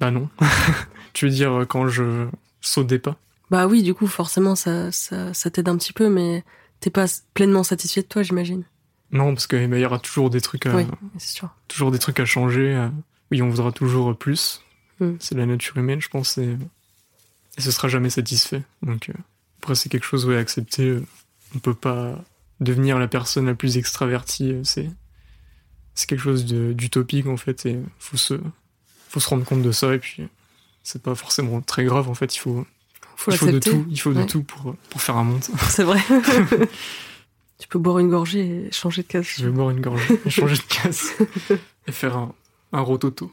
Bah 0.00 0.10
non 0.10 0.28
tu 1.12 1.26
veux 1.26 1.30
dire 1.30 1.52
euh, 1.60 1.64
quand 1.64 1.88
je 1.88 2.26
saute 2.60 2.86
des 2.86 2.98
pas? 2.98 3.16
Bah 3.50 3.66
oui, 3.66 3.82
du 3.82 3.94
coup, 3.94 4.06
forcément, 4.06 4.56
ça, 4.56 4.90
ça, 4.90 5.32
ça 5.34 5.50
t'aide 5.50 5.68
un 5.68 5.76
petit 5.76 5.92
peu, 5.92 6.08
mais 6.08 6.44
t'es 6.80 6.90
pas 6.90 7.06
pleinement 7.34 7.62
satisfait 7.62 8.02
de 8.02 8.06
toi, 8.06 8.22
j'imagine. 8.22 8.64
non 9.12 9.32
parce 9.34 9.46
que 9.46 9.56
eh 9.56 9.66
ben, 9.66 9.78
y 9.78 9.84
aura 9.84 9.98
toujours 9.98 10.30
des 10.30 10.40
trucs 10.40 10.66
à, 10.66 10.74
Oui, 10.74 10.86
sûr. 11.18 11.50
toujours 11.68 11.90
des 11.90 11.98
trucs 11.98 12.18
à 12.20 12.24
changer. 12.24 12.88
Oui, 13.30 13.42
on 13.42 13.48
voudra 13.48 13.70
toujours 13.70 14.16
plus. 14.16 14.62
Mm. 15.00 15.12
C'est 15.20 15.34
la 15.34 15.46
nature 15.46 15.76
humaine, 15.76 16.00
je 16.00 16.08
pense, 16.08 16.38
et, 16.38 16.56
et 17.58 17.60
ce 17.60 17.70
sera 17.70 17.88
jamais 17.88 18.10
satisfait. 18.10 18.62
Donc, 18.82 19.08
euh, 19.10 19.12
après, 19.62 19.74
c'est 19.74 19.88
quelque 19.88 20.04
chose 20.06 20.26
ouais, 20.26 20.36
à 20.36 20.40
accepter. 20.40 20.88
euh, 20.88 21.04
On 21.54 21.58
peut 21.58 21.74
pas 21.74 22.18
devenir 22.60 22.98
la 22.98 23.08
personne 23.08 23.46
la 23.46 23.54
plus 23.54 23.76
extravertie. 23.76 24.52
euh, 24.52 24.64
C'est 24.64 24.90
c'est 25.94 26.08
quelque 26.08 26.22
chose 26.22 26.44
d'utopique 26.44 27.26
en 27.26 27.36
fait, 27.36 27.66
et 27.66 27.78
faut 27.98 28.16
se 28.16 28.40
faut 29.08 29.20
se 29.20 29.28
rendre 29.28 29.44
compte 29.44 29.62
de 29.62 29.70
ça. 29.70 29.94
Et 29.94 29.98
puis, 29.98 30.26
c'est 30.82 31.00
pas 31.02 31.14
forcément 31.14 31.60
très 31.60 31.84
grave 31.84 32.08
en 32.08 32.14
fait. 32.14 32.34
Il 32.34 32.38
faut 32.40 32.66
Faut 33.16 33.30
il 33.30 33.36
faut 33.38 33.50
de 33.50 33.58
tout. 33.60 33.86
Il 33.88 34.00
faut 34.00 34.12
de 34.12 34.24
tout 34.24 34.42
pour 34.42 34.74
pour 34.90 35.00
faire 35.00 35.16
un 35.16 35.24
monde. 35.24 35.44
C'est 35.68 35.84
vrai. 35.84 36.00
tu 37.58 37.68
peux 37.68 37.78
boire 37.78 38.00
une 38.00 38.10
gorgée 38.10 38.66
et 38.66 38.72
changer 38.72 39.02
de 39.02 39.06
case. 39.08 39.26
Je 39.38 39.46
vais 39.46 39.52
boire 39.52 39.70
une 39.70 39.80
gorgée, 39.80 40.18
et 40.26 40.30
changer 40.30 40.56
de 40.56 40.62
casse 40.62 41.12
et 41.86 41.92
faire 41.92 42.16
un, 42.16 42.34
un 42.72 42.80
rototo. 42.80 43.30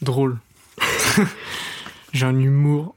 Drôle. 0.00 0.38
J'ai 2.14 2.24
un 2.24 2.38
humour 2.38 2.96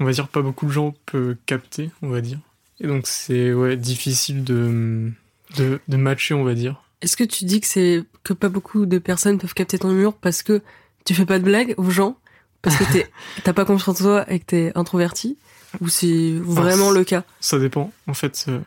on 0.00 0.04
va 0.04 0.12
dire, 0.12 0.28
pas 0.28 0.42
beaucoup 0.42 0.66
de 0.66 0.72
gens 0.72 0.94
peuvent 1.06 1.36
capter, 1.46 1.90
on 2.02 2.08
va 2.08 2.20
dire. 2.20 2.38
Et 2.80 2.86
donc, 2.86 3.06
c'est 3.06 3.52
ouais, 3.52 3.76
difficile 3.76 4.44
de, 4.44 5.10
de, 5.56 5.80
de 5.86 5.96
matcher, 5.96 6.34
on 6.34 6.44
va 6.44 6.54
dire. 6.54 6.82
Est-ce 7.00 7.16
que 7.16 7.24
tu 7.24 7.44
dis 7.44 7.60
que 7.60 7.66
c'est 7.66 8.02
que 8.22 8.32
pas 8.32 8.48
beaucoup 8.48 8.86
de 8.86 8.98
personnes 8.98 9.38
peuvent 9.38 9.54
capter 9.54 9.78
ton 9.78 9.90
humour 9.90 10.14
parce 10.14 10.42
que 10.42 10.62
tu 11.04 11.14
fais 11.14 11.26
pas 11.26 11.38
de 11.38 11.44
blagues 11.44 11.74
aux 11.76 11.90
gens? 11.90 12.16
Parce 12.62 12.76
que 12.76 12.92
t'es 12.92 13.10
t'as 13.44 13.52
pas 13.52 13.64
confiance 13.64 14.00
en 14.00 14.04
toi 14.04 14.32
et 14.32 14.38
que 14.40 14.46
t'es 14.46 14.72
introverti? 14.74 15.36
Ou 15.80 15.88
c'est 15.88 16.32
vraiment 16.34 16.90
le 16.90 17.04
cas? 17.04 17.24
Ça 17.40 17.58
dépend. 17.58 17.92
En 18.06 18.14
fait, 18.14 18.46
euh, 18.48 18.60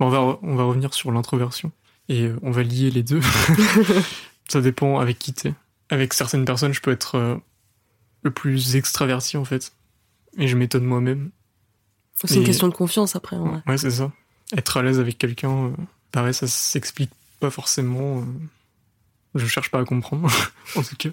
on 0.00 0.08
va 0.08 0.38
on 0.42 0.56
va 0.56 0.64
revenir 0.64 0.94
sur 0.94 1.12
l'introversion 1.12 1.70
et 2.08 2.24
euh, 2.24 2.36
on 2.42 2.50
va 2.50 2.62
lier 2.62 2.90
les 2.90 3.02
deux. 3.02 3.20
ça 4.48 4.60
dépend 4.60 4.98
avec 4.98 5.18
qui 5.18 5.32
t'es. 5.32 5.54
Avec 5.90 6.12
certaines 6.12 6.44
personnes, 6.44 6.74
je 6.74 6.80
peux 6.80 6.90
être 6.90 7.14
euh, 7.14 7.36
le 8.22 8.30
plus 8.32 8.74
extraverti 8.74 9.36
en 9.36 9.44
fait 9.44 9.72
et 10.38 10.48
je 10.48 10.56
m'étonne 10.56 10.84
moi-même. 10.84 11.30
C'est 12.24 12.36
une 12.36 12.44
question 12.44 12.68
de 12.68 12.74
confiance 12.74 13.14
après. 13.16 13.36
en 13.36 13.46
vrai. 13.48 13.62
Ouais, 13.66 13.78
c'est 13.78 13.90
ça. 13.90 14.10
Être 14.56 14.76
à 14.78 14.82
l'aise 14.82 15.00
avec 15.00 15.18
quelqu'un, 15.18 15.66
euh, 15.66 15.70
pareil, 16.12 16.32
ça 16.34 16.46
s'explique 16.46 17.10
pas 17.40 17.50
forcément. 17.50 18.20
euh, 18.20 18.24
je 19.34 19.46
cherche 19.46 19.70
pas 19.70 19.80
à 19.80 19.84
comprendre, 19.84 20.30
en 20.76 20.82
tout 20.82 20.96
cas. 20.96 21.10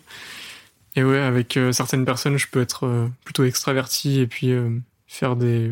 Et 0.96 1.04
ouais, 1.04 1.20
avec 1.20 1.58
euh, 1.58 1.72
certaines 1.72 2.06
personnes, 2.06 2.38
je 2.38 2.48
peux 2.48 2.62
être 2.62 2.86
euh, 2.86 3.08
plutôt 3.26 3.44
extraverti 3.44 4.20
et 4.20 4.28
puis 4.28 4.52
euh, 4.52 4.70
faire 5.08 5.36
des 5.36 5.72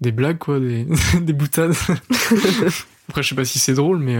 des 0.00 0.12
blagues, 0.12 0.38
quoi, 0.38 0.58
des, 0.58 0.86
des 1.20 1.32
boutades. 1.34 1.74
Après, 3.08 3.22
je 3.22 3.28
sais 3.28 3.34
pas 3.34 3.44
si 3.44 3.58
c'est 3.58 3.74
drôle, 3.74 3.98
mais 3.98 4.16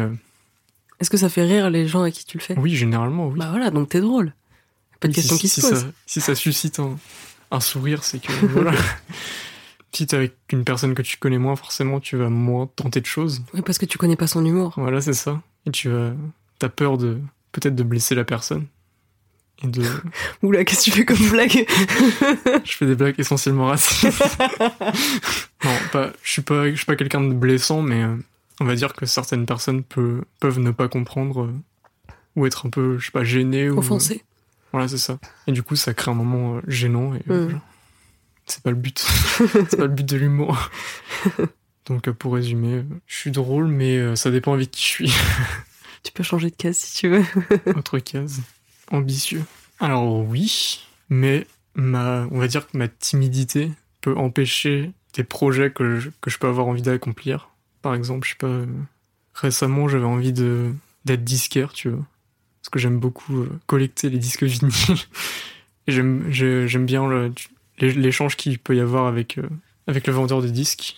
Est-ce 1.01 1.09
que 1.11 1.17
ça 1.17 1.29
fait 1.31 1.45
rire 1.45 1.71
les 1.71 1.89
gens 1.89 2.03
à 2.03 2.11
qui 2.11 2.25
tu 2.27 2.37
le 2.39 2.43
fais? 2.43 2.57
Oui, 2.59 2.77
généralement, 2.77 3.29
oui. 3.29 3.39
Bah 3.39 3.49
voilà, 3.51 3.71
donc 3.71 3.89
t'es 3.89 4.01
drôle. 4.01 4.35
Pas 5.01 5.09
de 5.09 5.15
question 5.15 5.37
si, 5.37 5.43
qui 5.43 5.49
si 5.49 5.61
se 5.63 5.67
pose. 5.69 5.81
Ça, 5.81 5.87
si 6.07 6.21
ça 6.21 6.35
suscite 6.35 6.79
un, 6.79 6.99
un 7.51 7.61
sourire, 7.61 8.05
c'est 8.05 8.21
que 8.21 8.33
voilà. 8.47 8.73
si 9.93 10.07
t'es 10.07 10.17
avec 10.17 10.37
une 10.53 10.65
personne 10.65 10.95
que 10.95 11.03
tu 11.03 11.17
connais 11.17 11.39
moins, 11.39 11.57
forcément, 11.57 12.01
tu 12.01 12.17
vas 12.17 12.29
moins 12.31 12.67
tenter 12.77 13.01
de 13.01 13.07
choses. 13.07 13.43
Oui, 13.55 13.63
parce 13.63 13.79
que 13.79 13.87
tu 13.87 13.99
connais 13.99 14.17
pas 14.17 14.27
son 14.27 14.45
humour. 14.45 14.75
Voilà, 14.77 15.01
c'est 15.01 15.13
ça. 15.15 15.41
Et 15.67 15.71
tu 15.71 15.91
as, 15.93 16.13
t'as 16.59 16.69
peur 16.69 16.97
de, 16.99 17.19
peut-être 17.53 17.75
de 17.75 17.83
blesser 17.83 18.15
la 18.15 18.25
personne. 18.25 18.67
Et 19.63 19.67
de, 19.67 19.83
Oula, 20.43 20.65
qu'est-ce 20.65 20.81
que 20.87 20.91
tu 20.91 20.91
fais 20.93 21.05
comme 21.05 21.29
blague? 21.31 21.67
Je 22.65 22.73
fais 22.73 22.87
des 22.87 22.95
blagues 22.95 23.17
essentiellement 23.19 23.67
racistes. 23.67 24.23
non, 25.65 25.71
pas, 25.93 26.11
je 26.23 26.31
suis 26.31 26.43
pas, 26.43 26.71
je 26.71 26.77
suis 26.77 26.87
pas 26.87 26.97
quelqu'un 26.97 27.21
de 27.21 27.35
blessant, 27.35 27.83
mais 27.83 28.05
on 28.61 28.65
va 28.65 28.75
dire 28.75 28.95
que 28.95 29.05
certaines 29.07 29.45
personnes 29.47 29.83
peut- 29.83 30.23
peuvent 30.39 30.59
ne 30.61 30.71
pas 30.71 30.89
comprendre 30.89 31.45
euh, 31.45 31.53
ou 32.37 32.47
être 32.47 32.67
un 32.67 32.71
peu, 32.71 32.99
je 32.99 33.07
sais 33.07 33.13
pas, 33.13 33.25
gênées 33.25 33.69
ou. 33.71 33.79
Offensé. 33.79 34.23
Voilà, 34.73 34.89
c'est 34.89 34.99
ça. 34.99 35.19
Et 35.47 35.53
du 35.53 35.63
coup, 35.63 35.77
ça 35.77 35.95
crée 35.95 36.11
un 36.11 36.15
moment 36.15 36.57
euh, 36.57 36.61
gênant 36.69 37.15
et 37.15 37.23
euh, 37.31 37.41
Mm. 37.41 37.45
voilà. 37.45 37.61
c'est 38.47 38.63
pas 38.63 38.71
le 38.71 38.77
but. 38.77 38.99
c'est 39.69 39.77
pas 39.77 39.83
le 39.87 39.89
but 39.89 40.07
de 40.07 40.17
l'humour. 40.17 40.71
Donc, 41.87 42.09
euh, 42.09 42.13
pour 42.13 42.35
résumer, 42.35 42.85
je 43.07 43.17
suis 43.17 43.31
drôle, 43.31 43.67
mais 43.67 44.15
ça 44.17 44.31
dépend 44.31 44.53
avec 44.53 44.71
qui 44.71 44.83
je 44.83 44.89
suis. 44.89 45.13
Tu 46.03 46.13
peux 46.13 46.23
changer 46.23 46.49
de 46.51 46.57
case 46.57 46.79
si 46.79 46.97
tu 46.97 47.09
veux. 47.09 47.25
Autre 47.77 47.99
case. 47.99 48.41
Ambitieux. 48.91 49.45
Alors 49.81 50.21
oui, 50.27 50.81
mais 51.11 51.47
ma, 51.75 52.27
on 52.31 52.39
va 52.39 52.49
dire 52.49 52.67
que 52.67 52.79
ma 52.79 52.89
timidité 52.89 53.71
peut 54.01 54.17
empêcher 54.17 54.93
des 55.13 55.25
projets 55.25 55.71
que 55.71 55.99
je, 56.01 56.09
que 56.23 56.31
je 56.31 56.39
peux 56.39 56.47
avoir 56.49 56.69
envie 56.69 56.81
d'accomplir. 56.81 57.51
Par 57.83 57.95
exemple, 57.95 58.27
je 58.27 58.31
sais 58.33 58.39
pas, 58.39 58.61
récemment 59.35 59.89
j'avais 59.89 60.07
envie 60.07 60.33
de 60.33 60.73
d'être 61.05 61.23
disquaire, 61.23 61.75
tu 61.75 61.91
vois. 61.91 62.05
Parce 62.61 62.71
que 62.71 62.79
j'aime 62.79 62.99
beaucoup 62.99 63.41
euh, 63.41 63.59
collecter 63.67 64.11
les 64.11 64.19
disques 64.19 64.43
vinyles. 64.43 64.73
J'aime 65.89 66.31
j'ai- 66.31 66.69
j'aime 66.69 66.87
bien 66.87 67.09
l'échange 67.79 68.37
qu'il 68.37 68.59
peut 68.59 68.77
y 68.77 68.81
avoir 68.81 69.07
avec, 69.07 69.39
euh, 69.39 69.49
avec 69.87 70.07
le 70.07 70.13
vendeur 70.13 70.43
de 70.43 70.49
disques. 70.49 70.97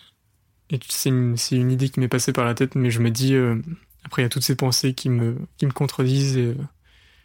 Et 0.70 0.78
c'est 0.88 1.08
une, 1.08 1.36
idée 1.70 1.88
qui 1.88 2.00
m'est 2.00 2.08
passée 2.08 2.32
par 2.32 2.44
la 2.44 2.54
tête, 2.54 2.74
mais 2.74 2.90
je 2.90 3.00
me 3.00 3.10
dis, 3.10 3.34
euh, 3.34 3.56
après 4.04 4.22
il 4.22 4.24
y 4.24 4.26
a 4.26 4.28
toutes 4.28 4.42
ces 4.42 4.56
pensées 4.56 4.92
qui 4.92 5.08
me, 5.08 5.36
qui 5.56 5.66
me 5.66 5.70
contredisent 5.70 6.36
et 6.36 6.54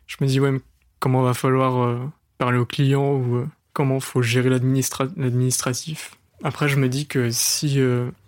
je 0.05 0.17
me 0.21 0.27
dis, 0.27 0.39
ouais, 0.39 0.51
comment 0.99 1.23
va 1.23 1.33
falloir 1.33 2.09
parler 2.37 2.57
au 2.57 2.65
client 2.65 3.15
ou 3.15 3.45
comment 3.73 3.99
faut 3.99 4.21
gérer 4.21 4.49
l'administra- 4.49 5.09
l'administratif? 5.17 6.15
Après, 6.43 6.69
je 6.69 6.77
me 6.77 6.87
dis 6.87 7.07
que 7.07 7.31
si, 7.31 7.79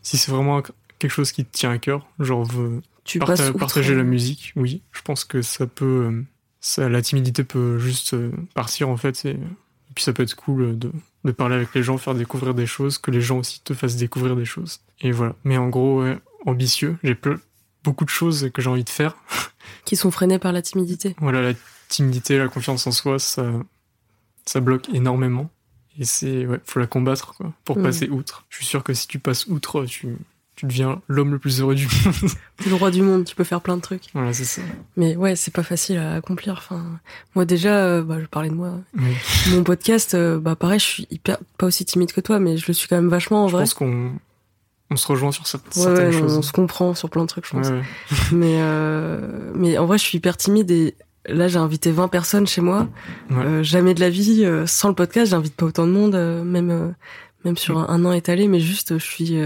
si 0.02 0.18
c'est 0.18 0.32
vraiment 0.32 0.64
quelque 0.98 1.12
chose 1.12 1.32
qui 1.32 1.46
te 1.46 1.52
tient 1.52 1.72
à 1.72 1.78
cœur, 1.78 2.08
genre 2.20 2.46
Tu 3.10 3.20
parta- 3.20 3.36
passes 3.38 3.50
outre. 3.50 3.60
partager 3.60 3.96
la 3.96 4.04
musique, 4.04 4.54
oui, 4.56 4.82
je 4.92 5.02
pense 5.02 5.24
que 5.26 5.42
ça 5.42 5.66
peut, 5.68 5.86
euh, 6.12 6.24
ça, 6.62 6.88
la 6.90 7.02
timidité 7.02 7.44
peut 7.44 7.78
juste 7.80 8.14
euh, 8.14 8.32
partir 8.54 8.90
en 8.90 8.98
fait 8.98 9.26
et, 9.26 9.32
et 9.32 9.94
puis 9.96 10.04
ça 10.04 10.14
peut 10.14 10.24
être 10.24 10.36
cool 10.36 10.78
de, 10.78 10.92
de 11.26 11.32
parler 11.32 11.56
avec 11.56 11.74
les 11.74 11.82
gens, 11.84 11.98
faire 11.98 12.14
découvrir 12.16 12.54
des 12.54 12.68
choses, 12.68 12.98
que 12.98 13.12
les 13.12 13.22
gens 13.22 13.40
aussi 13.40 13.62
te 13.64 13.74
fassent 13.74 13.96
découvrir 13.96 14.36
des 14.36 14.46
choses. 14.46 14.80
Et 15.02 15.12
voilà. 15.12 15.36
Mais 15.44 15.58
en 15.58 15.70
gros, 15.70 16.04
ouais, 16.04 16.20
ambitieux, 16.46 16.98
j'ai 17.04 17.18
beaucoup 17.84 18.06
de 18.06 18.10
choses 18.10 18.50
que 18.54 18.62
j'ai 18.62 18.70
envie 18.70 18.84
de 18.84 18.90
faire. 18.90 19.16
Qui 19.86 19.96
sont 19.96 20.12
freinés 20.12 20.38
par 20.40 20.52
la 20.52 20.62
timidité. 20.62 21.16
Voilà, 21.20 21.42
la 21.42 21.54
timidité, 21.88 22.38
la 22.38 22.48
confiance 22.48 22.86
en 22.86 22.92
soi, 22.92 23.18
ça, 23.20 23.52
ça 24.46 24.60
bloque 24.60 24.90
énormément. 24.94 25.50
Et 25.98 26.06
c'est, 26.06 26.46
ouais, 26.46 26.60
faut 26.64 26.80
la 26.80 26.88
combattre, 26.88 27.34
quoi, 27.36 27.54
pour 27.66 27.78
Mhm. 27.78 27.84
passer 27.84 28.10
outre. 28.10 28.46
Je 28.50 28.58
suis 28.58 28.66
sûr 28.66 28.84
que 28.84 28.94
si 28.94 29.08
tu 29.08 29.20
passes 29.20 29.48
outre, 29.48 29.86
tu, 29.86 30.16
tu 30.60 30.66
deviens 30.66 31.02
l'homme 31.08 31.32
le 31.32 31.40
plus 31.40 31.62
heureux 31.62 31.74
du 31.76 31.86
monde. 31.88 32.32
T'es 32.58 32.70
le 32.70 32.76
roi 32.76 32.92
du 32.92 33.02
monde, 33.02 33.24
tu 33.24 33.34
peux 33.34 33.46
faire 33.46 33.62
plein 33.62 33.78
de 33.78 33.82
trucs. 33.82 34.04
voilà, 34.14 34.34
c'est 34.34 34.44
ça. 34.44 34.62
Mais 34.98 35.16
ouais, 35.16 35.38
c'est 35.38 35.54
pas 35.54 35.64
facile 35.64 35.98
à 35.98 36.16
accomplir. 36.16 36.56
Enfin, 36.58 36.84
moi 37.34 37.46
déjà, 37.46 37.78
euh, 37.86 38.02
bah, 38.04 38.18
je 38.20 38.26
parlais 38.26 38.50
de 38.50 38.56
moi. 38.56 38.74
Oui. 38.98 39.14
Mon 39.52 39.64
podcast, 39.64 40.16
euh, 40.16 40.38
bah 40.38 40.58
pareil, 40.58 40.80
je 40.80 40.84
suis 40.86 41.08
hyper 41.12 41.38
pas 41.58 41.68
aussi 41.68 41.86
timide 41.86 42.12
que 42.12 42.20
toi, 42.20 42.40
mais 42.40 42.58
je 42.58 42.68
le 42.68 42.74
suis 42.74 42.90
quand 42.90 42.98
même 42.98 43.08
vachement 43.08 43.46
en 43.46 43.48
Je 43.48 43.54
vrai. 43.54 43.62
pense 43.62 43.74
qu'on 43.74 44.12
on 44.92 44.96
se 44.98 45.08
rejoint 45.08 45.32
sur 45.32 45.44
cer- 45.46 45.56
Ouais, 45.56 45.62
certaines 45.72 46.10
ouais, 46.10 46.16
on 46.24 46.28
choses. 46.28 46.48
se 46.48 46.52
comprend 46.52 46.94
sur 46.94 47.10
plein 47.10 47.22
de 47.22 47.28
trucs, 47.28 47.46
je 47.46 47.52
pense. 47.52 47.70
Ouais. 47.70 47.82
Mais 48.34 48.58
euh, 48.60 49.52
mais 49.56 49.78
en 49.78 49.86
vrai, 49.86 49.98
je 49.98 50.04
suis 50.04 50.18
hyper 50.18 50.36
timide 50.36 50.70
et 50.72 50.94
là, 51.28 51.48
j'ai 51.48 51.58
invité 51.60 51.92
20 51.92 52.10
personnes 52.10 52.48
chez 52.48 52.60
moi. 52.62 52.88
Jamais 53.62 53.94
de 53.94 54.02
la 54.02 54.10
vie, 54.10 54.46
sans 54.66 54.90
le 54.90 54.96
podcast, 54.96 55.32
j'invite 55.32 55.56
pas 55.56 55.66
autant 55.68 55.88
de 55.88 55.92
monde, 55.94 56.16
même 56.44 56.94
même 57.46 57.56
sur 57.56 57.78
un, 57.78 57.88
un 57.88 58.04
an 58.04 58.12
étalé, 58.12 58.50
mais 58.50 58.60
juste, 58.60 58.98
je 58.98 59.06
suis 59.06 59.40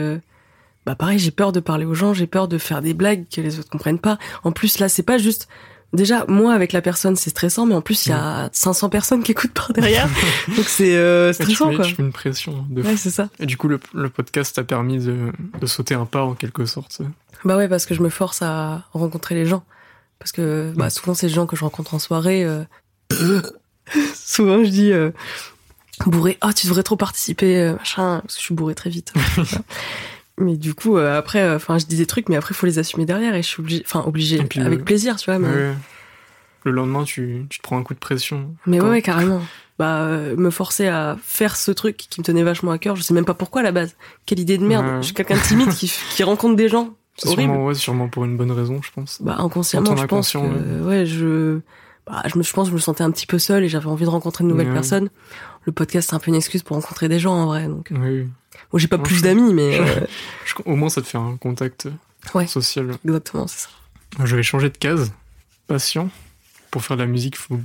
bah 0.85 0.95
pareil, 0.95 1.19
j'ai 1.19 1.31
peur 1.31 1.51
de 1.51 1.59
parler 1.59 1.85
aux 1.85 1.93
gens, 1.93 2.13
j'ai 2.13 2.27
peur 2.27 2.47
de 2.47 2.57
faire 2.57 2.81
des 2.81 2.93
blagues 2.93 3.25
que 3.33 3.41
les 3.41 3.59
autres 3.59 3.69
comprennent 3.69 3.99
pas. 3.99 4.17
En 4.43 4.51
plus, 4.51 4.79
là, 4.79 4.89
c'est 4.89 5.03
pas 5.03 5.17
juste. 5.17 5.47
Déjà, 5.93 6.25
moi 6.27 6.53
avec 6.55 6.73
la 6.73 6.81
personne, 6.81 7.15
c'est 7.15 7.29
stressant, 7.29 7.67
mais 7.67 7.75
en 7.75 7.81
plus, 7.81 8.07
il 8.07 8.09
y 8.09 8.13
a 8.13 8.49
500 8.51 8.89
personnes 8.89 9.21
qui 9.21 9.31
écoutent 9.31 9.53
par 9.53 9.71
derrière, 9.73 10.09
donc 10.57 10.65
c'est 10.65 10.95
euh, 10.97 11.27
Ouais, 11.29 11.35
tu, 11.35 11.43
stressant 11.43 11.69
mets, 11.69 11.75
quoi. 11.75 11.85
tu 11.85 11.95
mets 12.01 12.07
une 12.07 12.11
pression 12.13 12.65
de 12.69 12.81
fou. 12.81 12.87
Ouais, 12.89 12.97
c'est 12.97 13.11
ça. 13.11 13.29
Et 13.39 13.45
du 13.45 13.57
coup, 13.57 13.67
le, 13.67 13.79
le 13.93 14.09
podcast 14.09 14.55
t'a 14.55 14.63
permis 14.63 14.97
de, 14.97 15.31
de 15.61 15.65
sauter 15.67 15.93
un 15.93 16.05
pas 16.05 16.23
en 16.23 16.33
quelque 16.33 16.65
sorte. 16.65 17.01
Bah 17.45 17.57
ouais, 17.57 17.67
parce 17.69 17.85
que 17.85 17.93
je 17.93 18.01
me 18.01 18.09
force 18.09 18.41
à 18.41 18.85
rencontrer 18.93 19.35
les 19.35 19.45
gens. 19.45 19.63
Parce 20.17 20.31
que 20.31 20.73
bah, 20.75 20.89
souvent, 20.89 21.13
c'est 21.13 21.27
les 21.27 21.33
gens 21.33 21.45
que 21.45 21.55
je 21.55 21.63
rencontre 21.63 21.93
en 21.93 21.99
soirée. 21.99 22.43
euh, 22.43 22.63
souvent, 24.15 24.63
je 24.63 24.69
dis 24.69 24.91
euh, 24.91 25.11
bourré, 26.07 26.37
ah, 26.41 26.53
tu 26.53 26.65
devrais 26.67 26.81
trop 26.83 26.95
participer, 26.95 27.71
machin, 27.77 28.19
parce 28.21 28.33
que 28.35 28.39
je 28.39 28.45
suis 28.45 28.55
bourré 28.55 28.73
très 28.73 28.89
vite. 28.89 29.13
mais 30.37 30.57
du 30.57 30.73
coup, 30.73 30.97
euh, 30.97 31.17
après, 31.17 31.53
enfin, 31.55 31.77
je 31.77 31.85
dis 31.85 31.95
des 31.97 32.05
trucs, 32.05 32.29
mais 32.29 32.35
après, 32.35 32.53
il 32.53 32.57
faut 32.57 32.65
les 32.65 32.79
assumer 32.79 33.05
derrière 33.05 33.35
et 33.35 33.41
je 33.43 33.47
suis 33.47 33.59
obligée, 33.61 33.83
enfin, 33.85 34.03
obligée, 34.05 34.37
Et 34.37 34.43
puis, 34.43 34.59
avec 34.61 34.79
euh, 34.79 34.83
plaisir, 34.83 35.15
tu 35.17 35.29
vois. 35.29 35.39
Mais, 35.39 35.47
Ouais. 35.47 35.73
Le 36.65 36.71
lendemain, 36.71 37.03
tu, 37.03 37.45
tu 37.49 37.57
te 37.59 37.63
prends 37.63 37.77
un 37.77 37.83
coup 37.83 37.93
de 37.93 37.99
pression. 37.99 38.55
mais 38.65 38.79
ouais, 38.79 38.87
ouais, 38.89 39.01
carrément. 39.01 39.41
Bah, 39.77 40.03
euh, 40.03 40.37
me 40.37 40.49
forcer 40.49 40.87
à 40.87 41.17
faire 41.21 41.57
ce 41.57 41.71
truc 41.71 41.97
qui 41.97 42.21
me 42.21 42.23
tenait 42.25 42.43
vachement 42.43 42.71
à 42.71 42.77
cœur, 42.77 42.95
je 42.95 43.01
sais 43.01 43.13
même 43.13 43.25
pas 43.25 43.33
pourquoi 43.33 43.59
à 43.59 43.63
la 43.65 43.73
base. 43.73 43.95
Quelle 44.25 44.39
idée 44.39 44.57
de 44.57 44.63
merde. 44.65 44.85
Ouais. 44.85 44.97
Je 45.01 45.07
suis 45.07 45.13
quelqu'un 45.13 45.35
de 45.35 45.41
timide 45.41 45.73
qui, 45.73 45.91
qui 46.15 46.23
rencontre 46.23 46.55
des 46.55 46.69
gens. 46.69 46.91
C'est 47.17 47.27
sûrement, 47.29 47.65
ouais, 47.65 47.73
sûrement 47.75 48.07
pour 48.07 48.23
une 48.23 48.37
bonne 48.37 48.51
raison, 48.51 48.79
je 48.81 48.91
pense. 48.91 49.21
Bah 49.21 49.35
inconsciemment, 49.39 49.95
je 49.97 50.05
pense 50.05 50.31
que 50.31 50.81
ouais, 50.83 51.05
je 51.05 51.59
bah, 52.07 52.23
je 52.25 52.37
me 52.37 52.43
je 52.43 52.53
pense 52.53 52.67
que 52.67 52.71
je 52.71 52.75
me 52.75 52.79
sentais 52.81 53.03
un 53.03 53.11
petit 53.11 53.27
peu 53.27 53.37
seule 53.39 53.63
et 53.63 53.67
j'avais 53.69 53.85
envie 53.87 54.05
de 54.05 54.09
rencontrer 54.09 54.43
de 54.45 54.49
nouvelles 54.49 54.71
personnes. 54.73 55.09
Le 55.65 55.71
podcast 55.73 56.09
c'est 56.09 56.15
un 56.15 56.19
peu 56.19 56.29
une 56.29 56.35
excuse 56.35 56.63
pour 56.63 56.75
rencontrer 56.77 57.09
des 57.09 57.19
gens 57.19 57.33
en 57.35 57.45
vrai 57.47 57.67
donc. 57.67 57.91
euh, 57.91 57.95
Oui. 57.99 58.27
Bon, 58.73 58.79
j'ai 58.79 58.87
pas 58.87 58.97
plus 58.97 59.21
d'amis 59.21 59.53
mais 59.53 59.79
euh, 59.79 60.05
Je- 60.45 60.55
au 60.65 60.75
moins, 60.75 60.89
ça 60.89 61.01
te 61.01 61.07
fait 61.07 61.17
un 61.17 61.37
contact 61.37 61.87
Ouais. 62.33 62.47
social. 62.47 62.91
exactement, 63.05 63.47
c'est 63.47 63.67
ça. 63.67 63.69
Je 64.25 64.35
vais 64.35 64.43
changer 64.43 64.69
de 64.69 64.77
case. 64.77 65.13
Patient. 65.67 66.09
Pour 66.71 66.83
faire 66.83 66.97
de 66.97 67.03
la 67.03 67.07
musique, 67.07 67.37
faut, 67.37 67.59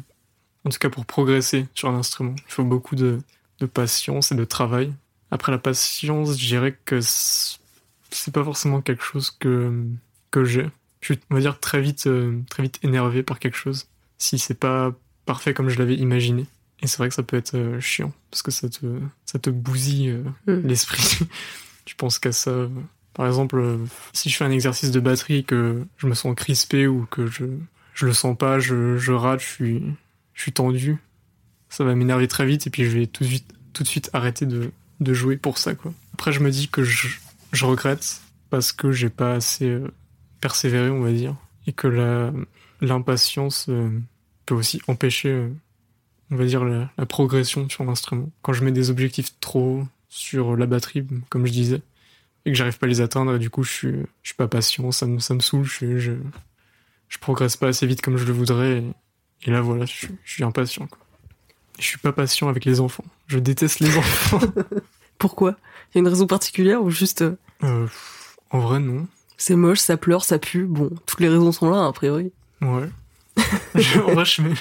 en 0.64 0.68
tout 0.70 0.78
cas 0.78 0.90
pour 0.90 1.06
progresser 1.06 1.66
sur 1.74 1.88
un 1.88 1.94
instrument, 1.94 2.34
il 2.36 2.52
faut 2.52 2.62
beaucoup 2.64 2.94
de, 2.94 3.20
de 3.60 3.66
patience 3.66 4.32
et 4.32 4.34
de 4.34 4.44
travail. 4.44 4.92
Après 5.30 5.50
la 5.50 5.58
patience, 5.58 6.38
je 6.38 6.46
dirais 6.46 6.78
que 6.84 7.00
c'est 7.00 8.32
pas 8.32 8.44
forcément 8.44 8.80
quelque 8.82 9.02
chose 9.02 9.30
que, 9.30 9.72
que 10.30 10.44
j'ai. 10.44 10.66
Je 11.00 11.12
suis, 11.14 11.20
on 11.30 11.34
va 11.36 11.40
dire, 11.40 11.58
très 11.60 11.80
vite, 11.80 12.06
euh, 12.06 12.38
très 12.50 12.62
vite 12.62 12.78
énervé 12.82 13.22
par 13.22 13.38
quelque 13.38 13.56
chose. 13.56 13.86
Si 14.18 14.38
c'est 14.38 14.58
pas 14.58 14.92
parfait 15.26 15.54
comme 15.54 15.68
je 15.68 15.78
l'avais 15.78 15.94
imaginé. 15.94 16.46
Et 16.82 16.86
c'est 16.86 16.98
vrai 16.98 17.08
que 17.08 17.14
ça 17.14 17.22
peut 17.22 17.36
être 17.36 17.54
euh, 17.56 17.80
chiant, 17.80 18.12
parce 18.30 18.42
que 18.42 18.50
ça 18.50 18.68
te, 18.68 18.86
ça 19.26 19.38
te 19.38 19.50
bousille 19.50 20.10
euh, 20.10 20.22
Mm. 20.60 20.66
l'esprit. 20.66 21.18
tu 21.84 21.96
penses 21.96 22.18
qu'à 22.18 22.32
ça. 22.32 22.68
Par 23.14 23.26
exemple, 23.26 23.58
euh, 23.58 23.78
si 24.12 24.30
je 24.30 24.36
fais 24.36 24.44
un 24.44 24.50
exercice 24.52 24.90
de 24.92 25.00
batterie 25.00 25.38
et 25.38 25.42
que 25.42 25.84
je 25.96 26.06
me 26.06 26.14
sens 26.14 26.34
crispé 26.36 26.86
ou 26.86 27.04
que 27.10 27.26
je, 27.26 27.46
je 27.94 28.06
le 28.06 28.12
sens 28.12 28.36
pas, 28.38 28.60
je, 28.60 28.96
je 28.96 29.10
rate, 29.12 29.40
je 29.40 29.46
suis, 29.46 29.82
je 30.34 30.42
suis 30.42 30.52
tendu, 30.52 30.98
ça 31.68 31.82
va 31.84 31.94
m'énerver 31.96 32.28
très 32.28 32.46
vite 32.46 32.66
et 32.68 32.70
puis 32.70 32.84
je 32.84 32.90
vais 32.96 33.06
tout 33.08 33.24
de 33.24 33.28
suite, 33.28 33.52
tout 33.72 33.82
de 33.82 33.88
suite 33.88 34.08
arrêter 34.12 34.46
de, 34.46 34.70
de 35.00 35.12
jouer 35.14 35.36
pour 35.36 35.58
ça, 35.58 35.74
quoi. 35.74 35.92
Après, 36.14 36.30
je 36.32 36.38
me 36.40 36.50
dis 36.50 36.68
que 36.68 36.84
je, 36.84 37.08
je 37.52 37.64
regrette 37.64 38.20
parce 38.50 38.70
que 38.72 38.92
j'ai 38.92 39.10
pas 39.10 39.32
assez 39.34 39.66
euh, 39.68 39.88
persévéré, 40.40 40.88
on 40.90 41.00
va 41.00 41.10
dire. 41.12 41.34
et 41.66 41.72
que 41.72 41.88
la 41.88 42.32
l'impatience 42.80 43.66
euh, 43.68 43.90
peut 44.46 44.54
aussi 44.54 44.80
empêcher, 44.86 45.30
euh, 45.30 45.48
on 46.30 46.36
va 46.36 46.44
dire, 46.44 46.64
la, 46.64 46.90
la 46.98 47.06
progression 47.06 47.68
sur 47.68 47.84
l'instrument. 47.84 48.30
Quand 48.42 48.52
je 48.52 48.64
mets 48.64 48.72
des 48.72 48.90
objectifs 48.90 49.38
trop 49.40 49.80
hauts 49.80 49.88
sur 50.08 50.56
la 50.56 50.66
batterie, 50.66 51.06
comme 51.28 51.46
je 51.46 51.52
disais, 51.52 51.82
et 52.44 52.50
que 52.52 52.56
j'arrive 52.56 52.78
pas 52.78 52.86
à 52.86 52.88
les 52.88 53.00
atteindre, 53.00 53.34
et 53.34 53.38
du 53.38 53.50
coup 53.50 53.62
je 53.62 53.72
suis, 53.72 53.92
je 54.22 54.28
suis 54.28 54.34
pas 54.36 54.48
patient, 54.48 54.90
ça 54.92 55.06
me, 55.06 55.18
ça 55.18 55.34
me 55.34 55.40
saoule, 55.40 55.64
je, 55.64 55.98
je, 55.98 56.12
je 57.08 57.18
progresse 57.18 57.56
pas 57.56 57.68
assez 57.68 57.86
vite 57.86 58.00
comme 58.02 58.16
je 58.16 58.24
le 58.24 58.32
voudrais, 58.32 58.78
et, 58.78 58.84
et 59.44 59.50
là 59.50 59.60
voilà, 59.60 59.84
je, 59.84 59.92
suis- 59.92 60.14
je 60.24 60.32
suis 60.32 60.44
impatient. 60.44 60.86
Quoi. 60.86 60.98
Je 61.78 61.84
suis 61.84 61.98
pas 61.98 62.12
patient 62.12 62.48
avec 62.48 62.64
les 62.64 62.80
enfants. 62.80 63.04
Je 63.26 63.38
déteste 63.38 63.80
les 63.80 63.96
enfants. 63.96 64.40
Pourquoi? 65.18 65.56
Il 65.94 65.96
y 65.96 65.98
a 65.98 66.00
une 66.00 66.08
raison 66.08 66.26
particulière 66.26 66.82
ou 66.82 66.90
juste 66.90 67.22
euh, 67.22 67.36
Euh, 67.62 67.86
en 68.50 68.58
vrai, 68.60 68.80
non. 68.80 69.06
c'est 69.36 69.56
moche, 69.56 69.78
ça 69.80 69.96
pleure, 69.96 70.24
ça 70.24 70.38
pue? 70.38 70.64
Bon, 70.64 70.90
toutes 71.06 71.20
les 71.20 71.28
raisons 71.28 71.52
sont 71.52 71.70
là, 71.70 71.86
a 71.86 71.92
priori. 71.92 72.32
Ouais. 72.62 72.88
Je- 73.74 74.00
en 74.00 74.12
vrai, 74.14 74.24
je 74.24 74.34
sais 74.34 74.42
même, 74.42 74.54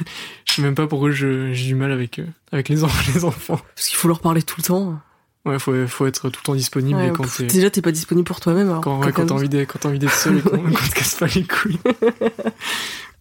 je 0.46 0.54
sais 0.54 0.62
même 0.62 0.76
pas 0.76 0.88
pourquoi 0.88 1.12
j'ai 1.12 1.52
du 1.54 1.76
mal 1.76 1.92
avec, 1.92 2.20
euh, 2.20 2.26
avec 2.52 2.70
les, 2.70 2.84
en- 2.84 2.90
les 3.16 3.26
enfants. 3.26 3.60
Parce 3.76 3.88
qu'il 3.88 3.98
faut 3.98 4.08
leur 4.08 4.20
parler 4.20 4.44
tout 4.44 4.56
le 4.60 4.64
temps. 4.64 5.00
Ouais, 5.46 5.60
faut, 5.60 5.88
faut 5.88 6.06
être 6.06 6.30
tout 6.30 6.40
le 6.42 6.46
temps 6.46 6.56
disponible 6.56 7.00
Ouais, 7.00 7.08
et 7.08 7.12
quand 7.12 7.24
pff, 7.24 7.48
déjà, 7.48 7.70
t'es 7.70 7.82
pas 7.82 7.92
disponible 7.94 8.26
pour 8.26 8.40
toi-même. 8.42 8.82
quand, 8.84 9.00
ouais, 9.00 9.12
quand 9.14 9.26
t'as 9.28 9.34
envie 9.36 9.48
d'être, 9.48 10.12
seul 10.12 10.38
et 10.40 10.42
qu'on, 10.42 10.58
te 10.72 10.94
casse 10.94 11.16
pas 11.16 11.28
les 11.28 11.44
couilles. 11.46 11.80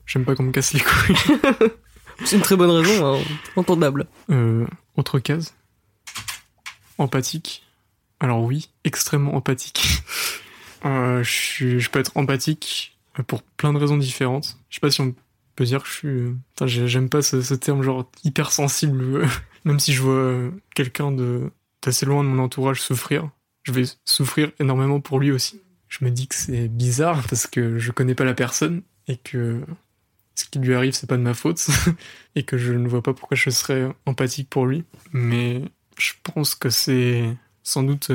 J'aime 0.06 0.25
pas 0.25 0.34
qu'on 0.34 0.42
me 0.44 0.52
casse 0.52 0.72
les 0.72 0.80
couilles. 0.80 1.16
C'est 2.25 2.36
une 2.36 2.42
très 2.42 2.56
bonne 2.56 2.70
raison, 2.70 3.16
hein, 3.16 3.22
entendable. 3.56 4.06
Euh, 4.30 4.66
autre 4.96 5.18
case. 5.20 5.54
Empathique. 6.98 7.62
Alors 8.20 8.42
oui, 8.42 8.70
extrêmement 8.84 9.34
empathique. 9.36 10.02
Euh, 10.84 11.22
je, 11.22 11.30
suis- 11.30 11.80
je 11.80 11.90
peux 11.90 11.98
être 11.98 12.12
empathique 12.16 12.96
pour 13.26 13.42
plein 13.42 13.72
de 13.72 13.78
raisons 13.78 13.96
différentes. 13.98 14.56
Je 14.70 14.76
sais 14.76 14.80
pas 14.80 14.90
si 14.90 15.00
on 15.00 15.14
peut 15.56 15.64
dire 15.64 15.82
que 15.82 15.88
je 15.88 15.94
suis... 15.94 16.08
euh, 16.08 16.86
j'aime 16.86 17.08
pas 17.08 17.22
ce, 17.22 17.54
terme 17.54 17.82
genre 17.82 18.08
hypersensible. 18.22 19.02
euh, 19.02 19.26
Même 19.64 19.80
si 19.80 19.92
je 19.92 20.02
vois 20.02 20.14
euh, 20.14 20.50
quelqu'un 20.75 21.10
de 21.10 21.50
d'assez 21.82 22.06
loin 22.06 22.25
de 22.25 22.28
mon 22.28 22.42
entourage 22.42 22.80
souffrir, 22.80 23.30
je 23.62 23.72
vais 23.72 23.84
souffrir 24.04 24.50
énormément 24.60 25.00
pour 25.00 25.20
lui 25.20 25.30
aussi. 25.30 25.60
Je 25.88 26.04
me 26.04 26.10
dis 26.10 26.26
que 26.26 26.34
c'est 26.34 26.68
bizarre 26.68 27.22
parce 27.28 27.46
que 27.46 27.78
je 27.78 27.92
connais 27.92 28.14
pas 28.14 28.25
la 28.25 28.34
personne 28.34 28.82
et 29.06 29.16
que 29.16 29.62
ce 30.34 30.44
qui 30.46 30.58
lui 30.58 30.75
arrive 30.75 30.94
c'est 30.94 31.06
pas 31.06 31.16
de 31.16 31.22
ma 31.22 31.34
faute 31.34 31.66
et 32.34 32.42
que 32.42 32.58
je 32.58 32.72
ne 32.72 32.88
vois 32.88 33.02
pas 33.02 33.14
pourquoi 33.14 33.36
je 33.36 33.50
serais 33.50 33.88
empathique 34.04 34.50
pour 34.50 34.66
lui. 34.66 34.84
Mais 35.12 35.62
je 35.98 36.12
pense 36.22 36.54
que 36.54 36.70
c'est 36.70 37.36
sans 37.62 37.84
doute 37.84 38.10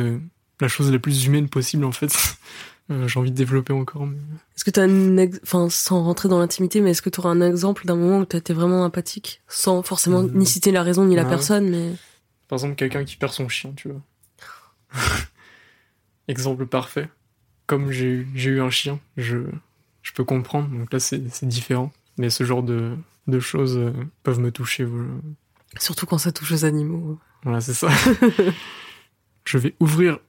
la 0.60 0.68
chose 0.68 0.92
la 0.92 1.00
plus 1.00 1.26
humaine 1.26 1.50
possible 1.50 1.86
en 1.86 1.92
fait. 1.92 2.14
Euh, 2.92 3.08
J'ai 3.08 3.20
envie 3.20 3.32
de 3.32 3.36
développer 3.36 3.74
encore. 3.74 4.06
Mais... 4.06 4.18
Est-ce 4.56 4.64
que 4.66 4.70
t'as 4.70 4.84
un 4.84 5.18
ex... 5.18 5.40
enfin, 5.44 5.70
sans 5.70 6.04
rentrer 6.04 6.30
dans 6.30 6.40
l'intimité, 6.40 6.82
mais 6.82 6.92
est-ce 6.92 7.02
que 7.02 7.10
t'auras 7.10 7.30
un 7.32 7.42
exemple 7.42 7.86
d'un 7.86 7.96
moment 7.96 8.20
où 8.20 8.26
t'as 8.26 8.38
été 8.40 8.54
vraiment 8.54 8.84
empathique 8.84 9.42
Sans 9.48 9.82
forcément 9.82 10.22
Mhm. 10.24 10.38
ni 10.38 10.46
citer 10.46 10.72
la 10.72 10.84
raison 10.84 11.06
ni 11.06 11.16
la 11.16 11.26
personne, 11.26 11.70
mais. 11.70 11.94
Par 12.48 12.58
exemple, 12.58 12.76
quelqu'un 12.76 13.06
qui 13.06 13.16
perd 13.16 13.32
son 13.32 13.48
chien, 13.48 13.72
tu 13.78 13.90
vois. 13.90 14.02
Exemple 16.28 16.66
parfait. 16.66 17.10
Comme 17.68 17.92
j'ai 17.92 18.26
eu, 18.36 18.62
un 18.62 18.70
chien, 18.70 19.00
je, 19.18 19.38
je 20.02 20.12
peux 20.12 20.24
comprendre. 20.26 20.70
Donc 20.70 20.92
là, 20.92 21.00
c'est 21.00 21.22
différent. 21.44 21.92
Mais 22.18 22.30
ce 22.30 22.44
genre 22.44 22.64
de, 22.64 22.96
de 23.28 23.40
choses 23.40 23.78
euh, 23.78 23.92
peuvent 24.24 24.40
me 24.40 24.52
toucher. 24.52 24.84
Voilà, 24.84 25.08
Surtout 25.80 26.06
quand 26.06 26.18
ça 26.18 26.32
touche 26.34 26.52
aux 26.52 26.66
animaux. 26.66 27.18
Voilà, 27.44 27.62
c'est 27.62 27.74
ça. 27.74 27.88
je 29.46 29.58
vais 29.58 29.74
ouvrir 29.80 30.20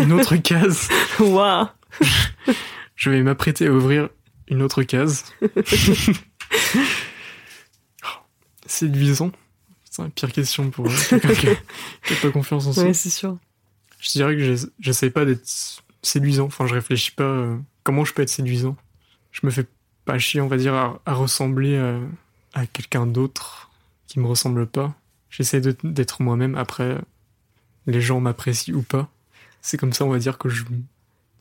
une 0.00 0.12
autre 0.12 0.36
case. 0.36 0.88
Waouh 1.18 1.66
Je 2.96 3.10
vais 3.10 3.22
m'apprêter 3.22 3.66
à 3.66 3.72
ouvrir 3.72 4.08
une 4.48 4.62
autre 4.62 4.82
case. 4.82 5.24
Séduisant. 8.66 9.32
C'est 9.90 10.02
la 10.02 10.08
pire 10.08 10.32
question 10.32 10.70
pour 10.70 10.86
quelqu'un 11.08 11.34
qui, 11.34 11.46
qui 12.06 12.12
a 12.14 12.16
pas 12.22 12.30
confiance 12.30 12.66
en 12.66 12.72
soi. 12.72 12.84
Ouais, 12.84 12.94
c'est 12.94 13.10
sûr. 13.10 13.36
Je 14.00 14.10
dirais 14.12 14.34
que 14.36 14.42
j'ess- 14.42 14.68
j'essaie 14.80 15.10
pas 15.10 15.26
d'être 15.26 15.46
séduisant. 16.02 16.46
Enfin, 16.46 16.66
je 16.66 16.72
réfléchis 16.72 17.10
pas 17.10 17.24
euh, 17.24 17.58
comment 17.84 18.02
je 18.06 18.14
peux 18.14 18.22
être 18.22 18.30
séduisant? 18.30 18.74
Je 19.32 19.40
me 19.44 19.50
fais 19.50 19.66
pas 20.06 20.18
chier, 20.18 20.40
on 20.40 20.48
va 20.48 20.56
dire, 20.56 20.72
à, 20.74 20.98
à 21.04 21.12
ressembler 21.12 21.76
à, 21.76 21.98
à 22.54 22.64
quelqu'un 22.66 23.06
d'autre 23.06 23.70
qui 24.06 24.18
me 24.18 24.26
ressemble 24.26 24.66
pas. 24.66 24.94
J'essaie 25.28 25.60
d'être 25.60 26.22
moi-même. 26.22 26.54
Après, 26.54 26.96
les 27.86 28.00
gens 28.00 28.18
m'apprécient 28.20 28.74
ou 28.74 28.82
pas. 28.82 29.10
C'est 29.60 29.76
comme 29.76 29.92
ça, 29.92 30.06
on 30.06 30.10
va 30.10 30.18
dire 30.18 30.38
que 30.38 30.48
je, 30.48 30.64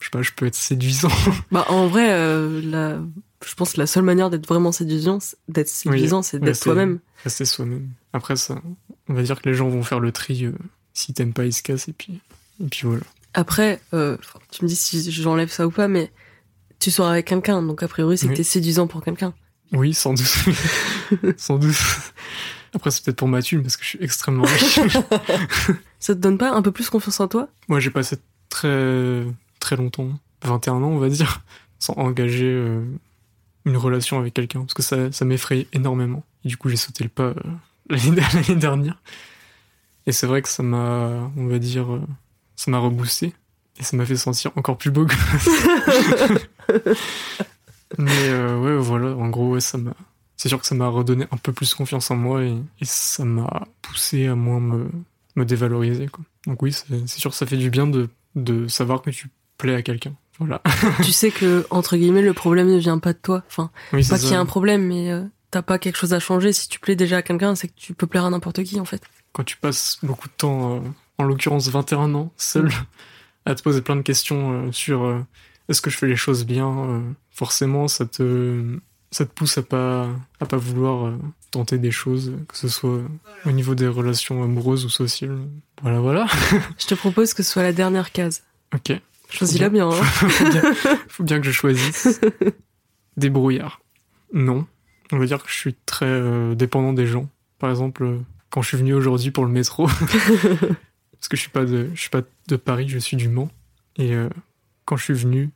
je 0.02 0.06
sais 0.08 0.10
pas, 0.12 0.22
je 0.22 0.32
peux 0.36 0.46
être 0.48 0.56
séduisant. 0.56 1.12
Bah, 1.52 1.66
en 1.70 1.88
vrai, 1.88 2.12
euh, 2.12 2.60
la... 2.64 3.00
je 3.48 3.54
pense 3.56 3.74
que 3.74 3.80
la 3.80 3.88
seule 3.88 4.04
manière 4.04 4.30
d'être 4.30 4.48
vraiment 4.48 4.72
séduisant, 4.74 5.20
d'être 5.48 5.70
séduisant, 5.70 6.22
c'est 6.24 6.40
d'être 6.40 6.60
toi-même. 6.60 7.00
Rester 7.24 7.46
soi-même. 7.46 7.88
Après, 8.12 8.36
ça, 8.36 8.60
on 9.08 9.14
va 9.14 9.22
dire 9.24 9.42
que 9.42 9.48
les 9.48 9.56
gens 9.56 9.70
vont 9.70 9.84
faire 9.84 10.00
le 10.02 10.12
tri. 10.12 10.46
euh, 10.46 10.52
si 10.94 11.14
t'aimes 11.14 11.32
pas, 11.34 11.46
ils 11.46 11.54
se 11.54 11.64
cassent 11.64 11.88
et 11.88 11.94
puis, 11.94 12.20
et 12.62 12.68
puis 12.68 12.82
voilà. 12.86 13.04
Après, 13.34 13.80
euh, 13.94 14.18
tu 14.52 14.66
me 14.66 14.68
dis 14.68 14.76
si 14.76 15.10
j'enlève 15.12 15.50
ça 15.50 15.66
ou 15.66 15.72
pas, 15.72 15.88
mais 15.88 16.12
tu 16.80 16.92
sors 16.92 17.08
avec 17.08 17.28
quelqu'un, 17.28 17.62
donc 17.62 17.82
a 17.84 17.88
priori, 17.88 18.18
c'est 18.18 18.26
Oui. 18.26 18.34
que 18.34 18.38
t'es 18.38 18.44
séduisant 18.44 18.88
pour 18.88 19.02
quelqu'un. 19.04 19.34
Oui, 19.72 19.94
sans 19.94 20.14
doute. 20.14 20.28
sans 21.38 21.58
doute. 21.58 21.78
Après, 22.74 22.92
c'est 22.92 23.04
peut-être 23.06 23.18
pour 23.18 23.28
ma 23.30 23.42
thune 23.42 23.62
parce 23.62 23.78
que 23.78 23.84
je 23.84 23.90
suis 23.90 24.04
extrêmement 24.04 24.44
riche. 24.44 24.80
Ça 26.00 26.16
te 26.16 26.20
donne 26.20 26.38
pas 26.38 26.52
un 26.52 26.62
peu 26.62 26.72
plus 26.72 26.90
confiance 26.90 27.20
en 27.20 27.28
toi? 27.28 27.48
Moi, 27.70 27.80
j'ai 27.80 27.90
passé 27.90 28.18
très, 28.50 29.24
très 29.62 29.78
longtemps, 29.78 30.10
21 30.44 30.74
ans, 30.76 30.90
on 30.90 30.98
va 31.00 31.08
dire, 31.10 31.42
sans 31.80 31.94
engager 31.94 32.46
euh, 32.52 32.84
une 33.66 33.78
relation 33.78 34.20
avec 34.20 34.34
quelqu'un 34.34 34.60
parce 34.62 34.74
que 34.74 34.82
ça, 34.84 35.12
ça 35.12 35.24
m'effrayait 35.24 35.68
énormément. 35.72 36.24
Et 36.44 36.50
du 36.50 36.58
coup, 36.58 36.68
j'ai 36.70 36.76
sauté 36.76 37.04
le 37.06 37.10
pas 37.10 37.34
euh, 37.34 37.34
l'année 37.90 38.56
dernière. 38.56 39.02
Et 40.08 40.12
c'est 40.12 40.28
vrai 40.28 40.42
que 40.42 40.50
ça 40.50 40.64
m'a, 40.64 41.32
on 41.38 41.48
va 41.48 41.60
dire, 41.60 41.94
euh, 41.94 42.02
ça 42.56 42.72
m'a 42.72 42.80
reboosté. 42.80 43.34
Et 43.80 43.84
ça 43.84 43.96
m'a 43.96 44.06
fait 44.06 44.18
sentir 44.18 44.52
encore 44.58 44.78
plus 44.78 44.92
beau. 44.92 45.06
que- 45.06 45.16
Mais 47.98 48.30
euh, 48.30 48.58
ouais, 48.60 48.78
voilà, 48.78 49.16
en 49.16 49.30
gros, 49.30 49.52
ouais, 49.54 49.62
ça 49.62 49.78
m'a. 49.78 49.94
C'est 50.38 50.50
sûr 50.50 50.60
que 50.60 50.66
ça 50.66 50.76
m'a 50.76 50.88
redonné 50.88 51.26
un 51.32 51.38
peu 51.38 51.54
plus 51.54 51.74
confiance 51.76 52.10
en 52.10 52.16
moi 52.16 52.44
et, 52.44 52.52
et 52.80 52.86
ça 52.86 53.26
m'a 53.26 53.68
poussé 53.82 54.26
à 54.28 54.36
moins 54.36 54.60
me, 54.60 54.90
me 55.36 55.46
dévaloriser. 55.46 56.08
Quoi. 56.08 56.24
Donc 56.48 56.62
oui, 56.64 56.74
c'est 56.74 56.86
c'est 57.08 57.20
sûr 57.20 57.30
que 57.32 57.38
ça 57.38 57.46
fait 57.46 57.58
du 57.58 57.70
bien 57.70 57.86
de, 57.86 58.10
de 58.36 58.68
savoir 58.68 59.02
que 59.04 59.12
tu 59.12 59.30
à 59.70 59.82
quelqu'un. 59.82 60.14
Voilà. 60.40 60.62
Tu 61.04 61.12
sais 61.12 61.30
que, 61.30 61.66
entre 61.70 61.98
guillemets, 61.98 62.24
le 62.24 62.34
problème 62.34 62.68
ne 62.68 62.78
vient 62.78 62.98
pas 62.98 63.14
de 63.14 63.20
toi. 63.22 63.44
Enfin, 63.48 63.70
Oui, 63.94 64.06
pas 64.08 64.18
qu'il 64.18 64.32
y 64.32 64.34
a 64.34 64.40
un 64.40 64.46
problème, 64.46 64.88
mais 64.88 65.12
euh, 65.12 65.24
t'as 65.52 65.62
pas 65.62 65.78
quelque 65.78 65.98
chose 65.98 66.14
à 66.14 66.20
changer. 66.20 66.54
Si 66.54 66.68
tu 66.68 66.80
plais 66.80 66.96
déjà 66.96 67.18
à 67.18 67.22
quelqu'un, 67.22 67.54
c'est 67.56 67.68
que 67.68 67.76
tu 67.76 67.94
peux 67.94 68.08
plaire 68.08 68.26
à 68.26 68.30
n'importe 68.30 68.64
qui, 68.64 68.80
en 68.80 68.86
fait. 68.86 69.04
Quand 69.34 69.44
tu 69.44 69.58
passes 69.58 70.00
beaucoup 70.02 70.28
de 70.28 70.34
temps, 70.34 70.78
euh, 70.78 70.80
en 71.20 71.26
l'occurrence 71.26 71.68
21 71.68 72.16
ans, 72.16 72.34
seul, 72.38 72.70
à 73.46 73.54
te 73.54 73.62
poser 73.62 73.82
plein 73.82 73.98
de 73.98 74.02
questions 74.02 74.68
euh, 74.68 74.72
sur 74.72 75.04
euh, 75.04 75.20
est-ce 75.70 75.82
que 75.82 75.90
je 75.90 75.98
fais 75.98 76.08
les 76.08 76.16
choses 76.16 76.46
bien, 76.46 77.04
forcément, 77.30 77.88
ça 77.88 78.06
te, 78.06 78.78
ça 79.12 79.26
te 79.26 79.32
pousse 79.32 79.58
à 79.58 79.62
pas, 79.62 80.10
à 80.40 80.46
pas 80.46 80.58
vouloir 80.58 81.14
tenter 81.52 81.78
des 81.78 81.92
choses, 81.92 82.34
que 82.50 82.58
ce 82.58 82.68
soit 82.68 83.00
au 83.46 83.52
niveau 83.52 83.74
des 83.74 83.88
relations 83.88 84.44
amoureuses 84.44 84.84
ou 84.84 84.90
sociales. 84.90 85.38
Voilà, 85.82 86.00
voilà. 86.00 86.26
Je 86.78 86.88
te 86.88 86.96
propose 86.96 87.34
que 87.34 87.44
ce 87.44 87.52
soit 87.52 87.64
la 87.64 87.72
dernière 87.72 88.12
case. 88.12 88.44
Ok. 88.74 89.00
Choisis-la 89.32 89.70
bien. 89.70 89.90
hein. 89.90 89.92
faut, 90.04 90.50
bien, 90.50 90.62
faut 91.08 91.24
bien 91.24 91.40
que 91.40 91.46
je 91.46 91.52
choisisse. 91.52 92.20
Débrouillard. 93.18 93.82
Non. 94.34 94.66
On 95.12 95.18
va 95.18 95.26
dire 95.26 95.44
que 95.44 95.50
je 95.50 95.56
suis 95.56 95.76
très 95.86 96.06
euh, 96.06 96.56
dépendant 96.56 96.94
des 96.94 97.08
gens. 97.08 97.30
Par 97.60 97.70
exemple, 97.70 98.04
euh, 98.04 98.18
quand 98.50 98.62
je 98.62 98.70
suis 98.70 98.78
venu 98.78 98.94
aujourd'hui 98.94 99.32
pour 99.32 99.46
le 99.46 99.52
métro, 99.52 99.88
parce 101.12 101.28
que 101.30 101.36
je 101.38 101.42
suis 101.42 101.50
pas 101.50 101.66
de, 101.66 101.90
je 101.94 102.00
suis 102.00 102.10
pas 102.10 102.22
de 102.48 102.56
Paris, 102.56 102.88
je 102.88 102.98
suis 103.00 103.18
du 103.18 103.30
Mans. 103.30 103.50
Et 103.98 104.14
euh, 104.14 104.30
quand 104.86 104.96
je 104.98 105.04
suis 105.04 105.14
venu, 105.14 105.50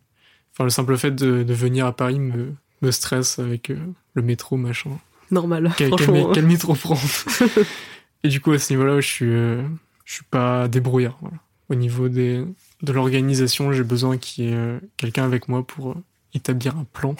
enfin 0.53 0.65
le 0.65 0.69
simple 0.69 0.97
fait 0.97 1.11
de, 1.11 1.43
de 1.43 1.53
venir 1.53 1.85
à 1.85 1.95
Paris 1.95 2.19
me, 2.19 2.53
me 2.81 2.91
stresse 2.91 3.39
avec 3.39 3.71
le 4.13 4.21
métro, 4.21 4.57
machin. 4.57 4.91
Normal, 5.31 5.73
Quel, 5.77 5.88
franchement. 5.88 6.31
quel 6.33 6.45
métro 6.45 6.75
prendre 6.75 7.01
Et 8.23 8.27
du 8.27 8.41
coup, 8.41 8.51
à 8.51 8.59
ce 8.59 8.71
niveau-là, 8.73 8.99
je 9.01 9.07
suis, 9.07 9.25
je 9.31 9.63
suis 10.13 10.23
pas 10.25 10.67
débrouillard. 10.67 11.17
Voilà. 11.21 11.38
Au 11.69 11.75
niveau 11.75 12.09
des, 12.09 12.43
de 12.81 12.91
l'organisation, 12.91 13.71
j'ai 13.71 13.83
besoin 13.83 14.17
qu'il 14.17 14.45
y 14.45 14.47
ait 14.49 14.55
euh, 14.55 14.79
quelqu'un 14.97 15.23
avec 15.23 15.47
moi 15.47 15.65
pour 15.65 15.91
euh, 15.91 16.03
établir 16.33 16.77
un 16.77 16.85
plan, 16.85 17.15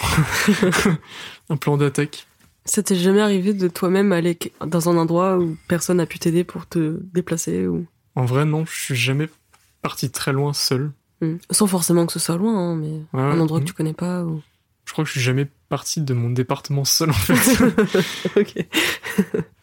un 1.50 1.58
plan 1.58 1.78
d'attaque. 1.78 2.28
Ça 2.65 2.82
t'est 2.82 2.96
jamais 2.96 3.22
arrivé 3.22 3.54
de 3.54 3.68
toi-même 3.68 4.12
aller 4.12 4.38
dans 4.65 4.89
un 4.89 4.98
endroit 4.98 5.38
où 5.38 5.56
personne 5.68 5.98
n'a 5.98 6.06
pu 6.06 6.18
t'aider 6.20 6.44
pour 6.44 6.68
te 6.68 7.00
déplacer 7.13 7.68
ou? 7.68 7.86
En 8.15 8.26
vrai, 8.26 8.46
non, 8.46 8.65
je 8.65 8.74
suis 8.74 8.96
jamais 8.96 9.30
parti 9.82 10.10
très 10.10 10.34
loin 10.34 10.54
seul. 10.54 10.91
Hmm. 11.22 11.38
sans 11.50 11.65
forcément 11.68 12.06
que 12.06 12.12
ce 12.12 12.20
soit 12.20 12.36
loin, 12.36 12.54
hein, 12.58 12.76
mais 12.76 13.00
Ouais, 13.13 13.24
un 13.24 13.39
endroit 13.39 13.62
que 13.62 13.65
tu 13.65 13.74
connais 13.74 13.94
pas 13.94 14.26
ou? 14.26 14.41
Je 14.86 14.91
crois 14.91 15.06
que 15.06 15.08
je 15.08 15.13
suis 15.13 15.22
jamais 15.22 15.48
parti 15.70 16.02
de 16.02 16.13
mon 16.13 16.30
département 16.30 16.84
seul 16.86 17.10
en 17.10 17.13
fait. 17.13 17.63
ok. 18.39 18.65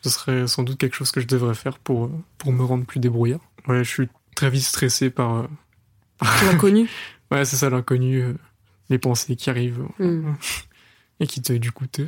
Ce 0.01 0.11
serait 0.11 0.47
sans 0.47 0.63
doute 0.63 0.79
quelque 0.79 0.97
chose 0.97 1.11
que 1.13 1.21
je 1.21 1.27
devrais 1.27 1.55
faire 1.55 1.79
pour, 1.79 2.07
euh, 2.07 2.11
pour 2.39 2.53
me 2.53 2.65
rendre 2.65 2.87
plus 2.87 3.01
débrouillard. 3.01 3.41
Ouais, 3.69 3.85
je 3.85 3.89
suis 3.89 4.09
très 4.35 4.51
vite 4.51 4.65
stressé 4.65 5.11
par. 5.11 5.47
Euh, 6.23 6.51
L'inconnu. 6.53 6.89
Ouais, 7.31 7.47
c'est 7.47 7.57
ça 7.57 7.71
l'inconnu, 7.71 8.19
euh, 8.23 8.35
les 8.91 8.99
pensées 8.99 9.37
qui 9.37 9.49
arrivent. 9.49 9.81
Hmm. 9.99 10.35
et 11.19 11.27
qui 11.27 11.41
te, 11.41 11.55
du 11.55 11.73
coup, 11.73 11.87
te, 11.87 12.03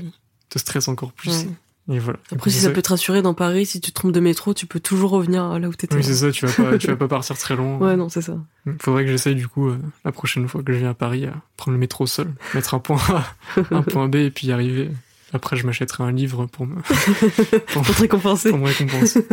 te 0.51 0.59
stresse 0.59 0.87
encore 0.87 1.13
plus. 1.15 1.47
Ouais. 1.89 1.97
Et 1.97 1.99
voilà. 1.99 2.19
Après, 2.31 2.51
si 2.51 2.61
ça 2.61 2.71
peut 2.71 2.83
te 2.83 2.91
rassurer 2.91 3.23
dans 3.23 3.33
Paris, 3.33 3.65
si 3.65 3.81
tu 3.81 3.91
te 3.91 3.95
trompes 3.95 4.13
de 4.13 4.21
métro, 4.21 4.53
tu 4.53 4.67
peux 4.67 4.81
toujours 4.81 5.11
revenir 5.11 5.59
là 5.59 5.69
où 5.69 5.73
t'étais. 5.75 5.97
Oui, 5.97 6.05
c'est 6.05 6.15
ça, 6.15 6.31
tu 6.31 6.45
vas 6.47 6.53
pas, 6.53 6.77
tu 6.77 6.87
vas 6.89 6.97
pas 6.99 7.09
partir 7.09 7.39
très 7.39 7.57
loin. 7.57 7.79
Ouais, 7.79 7.97
non, 7.97 8.11
c'est 8.11 8.21
ça. 8.21 8.37
Faudrait 8.83 9.05
que 9.05 9.11
j'essaye, 9.11 9.35
du 9.35 9.49
coup, 9.49 9.69
euh, 9.69 9.79
la 10.05 10.13
prochaine 10.13 10.47
fois 10.47 10.63
que 10.63 10.75
je 10.75 10.79
viens 10.79 10.91
à 10.91 10.95
Paris, 10.95 11.25
à 11.25 11.35
prendre 11.57 11.73
le 11.73 11.79
métro 11.79 12.07
seul, 12.07 12.31
mettre 12.55 12.75
un 12.75 12.79
point 12.79 13.01
A, 13.09 13.25
un 13.71 13.81
point 13.83 14.09
B 14.09 14.17
et 14.17 14.31
puis 14.31 14.49
y 14.49 14.53
arriver. 14.53 14.91
Après, 15.33 15.57
je 15.57 15.67
m'achèterai 15.67 16.05
un 16.05 16.13
livre 16.13 16.47
pour 16.47 16.67
me, 16.67 16.77
Pour 17.73 17.85
te 17.85 17.93
récompenser. 18.01 18.51
pour 18.51 18.59
me 18.59 18.67
récompenser. 18.67 19.27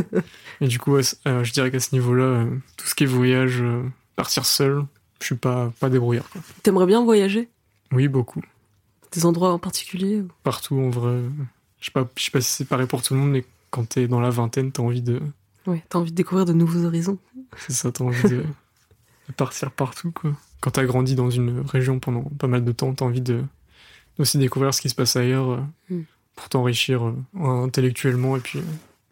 Et 0.62 0.68
du 0.68 0.80
coup, 0.80 0.96
euh, 0.98 1.44
je 1.44 1.52
dirais 1.52 1.70
qu'à 1.70 1.80
ce 1.80 1.94
niveau-là, 1.94 2.24
euh, 2.24 2.46
tout 2.76 2.88
ce 2.88 2.96
qui 2.96 3.04
est 3.04 3.08
voyage, 3.08 3.60
euh, 3.62 3.84
partir 4.24 4.46
seul, 4.46 4.84
je 5.20 5.26
suis 5.26 5.36
pas, 5.36 5.72
pas 5.80 5.90
débrouillard, 5.90 6.30
quoi. 6.30 6.42
T'aimerais 6.64 6.86
bien 6.86 7.04
voyager? 7.04 7.50
Oui, 7.92 8.08
beaucoup. 8.08 8.42
Des 9.12 9.26
endroits 9.26 9.52
en 9.54 9.60
particulier 9.60 10.24
Partout, 10.44 10.78
en 10.80 10.90
vrai. 10.90 11.18
Je 11.80 11.86
sais 11.86 11.92
pas, 11.92 12.08
je 12.16 12.24
sais 12.24 12.32
pas 12.32 12.42
si 12.42 12.52
c'est 12.52 12.66
pareil 12.66 12.88
pour 12.88 13.02
tout 13.02 13.14
le 13.14 13.20
monde, 13.20 13.32
mais 13.32 13.44
quand 13.72 13.88
t'es 13.90 14.08
dans 14.08 14.20
la 14.22 14.30
vingtaine, 14.30 14.72
t'as 14.72 14.84
envie 14.84 15.02
de, 15.02 15.20
Ouais, 15.68 15.84
t'as 15.90 16.00
envie 16.00 16.12
de 16.12 16.16
découvrir 16.16 16.46
de 16.46 16.54
nouveaux 16.54 16.86
horizons. 16.86 17.18
c'est 17.58 17.74
ça, 17.74 17.92
t'as 17.92 18.04
envie 18.04 18.24
de, 18.24 18.44
de 19.28 19.34
partir 19.36 19.72
partout, 19.72 20.12
quoi. 20.12 20.32
Quand 20.60 20.72
t'as 20.72 20.86
grandi 20.86 21.16
dans 21.16 21.30
une 21.32 21.62
région 21.62 22.00
pendant 22.00 22.22
pas 22.22 22.48
mal 22.48 22.64
de 22.64 22.72
temps, 22.72 22.94
t'as 22.94 23.06
envie 23.06 23.22
de, 23.22 23.44
aussi 24.20 24.38
découvrir 24.38 24.74
ce 24.74 24.82
qui 24.82 24.90
se 24.90 24.96
passe 24.96 25.16
ailleurs, 25.16 25.50
euh, 25.52 25.60
Mm. 25.90 26.02
pour 26.36 26.50
t'enrichir 26.50 27.08
euh, 27.08 27.16
intellectuellement 27.66 28.38
et 28.38 28.40
puis 28.40 28.60
euh, 28.60 28.64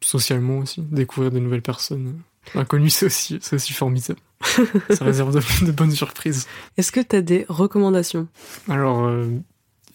socialement 0.02 0.60
aussi. 0.60 0.82
Découvrir 0.82 1.32
de 1.32 1.39
nouvelles 1.39 1.62
personnes. 1.63 2.22
Inconnues, 2.56 2.89
c'est 2.89 3.06
aussi, 3.06 3.73
formidable. 3.73 4.19
ça 4.89 5.06
réserve 5.06 5.36
de, 5.36 5.65
de 5.65 5.71
bonnes 5.71 5.91
surprises. 5.91 6.47
Est-ce 6.78 6.91
que 6.91 7.02
t'as 7.02 7.21
des 7.21 7.45
recommandations? 7.49 8.28
Alors, 8.67 9.06
euh, 9.06 9.28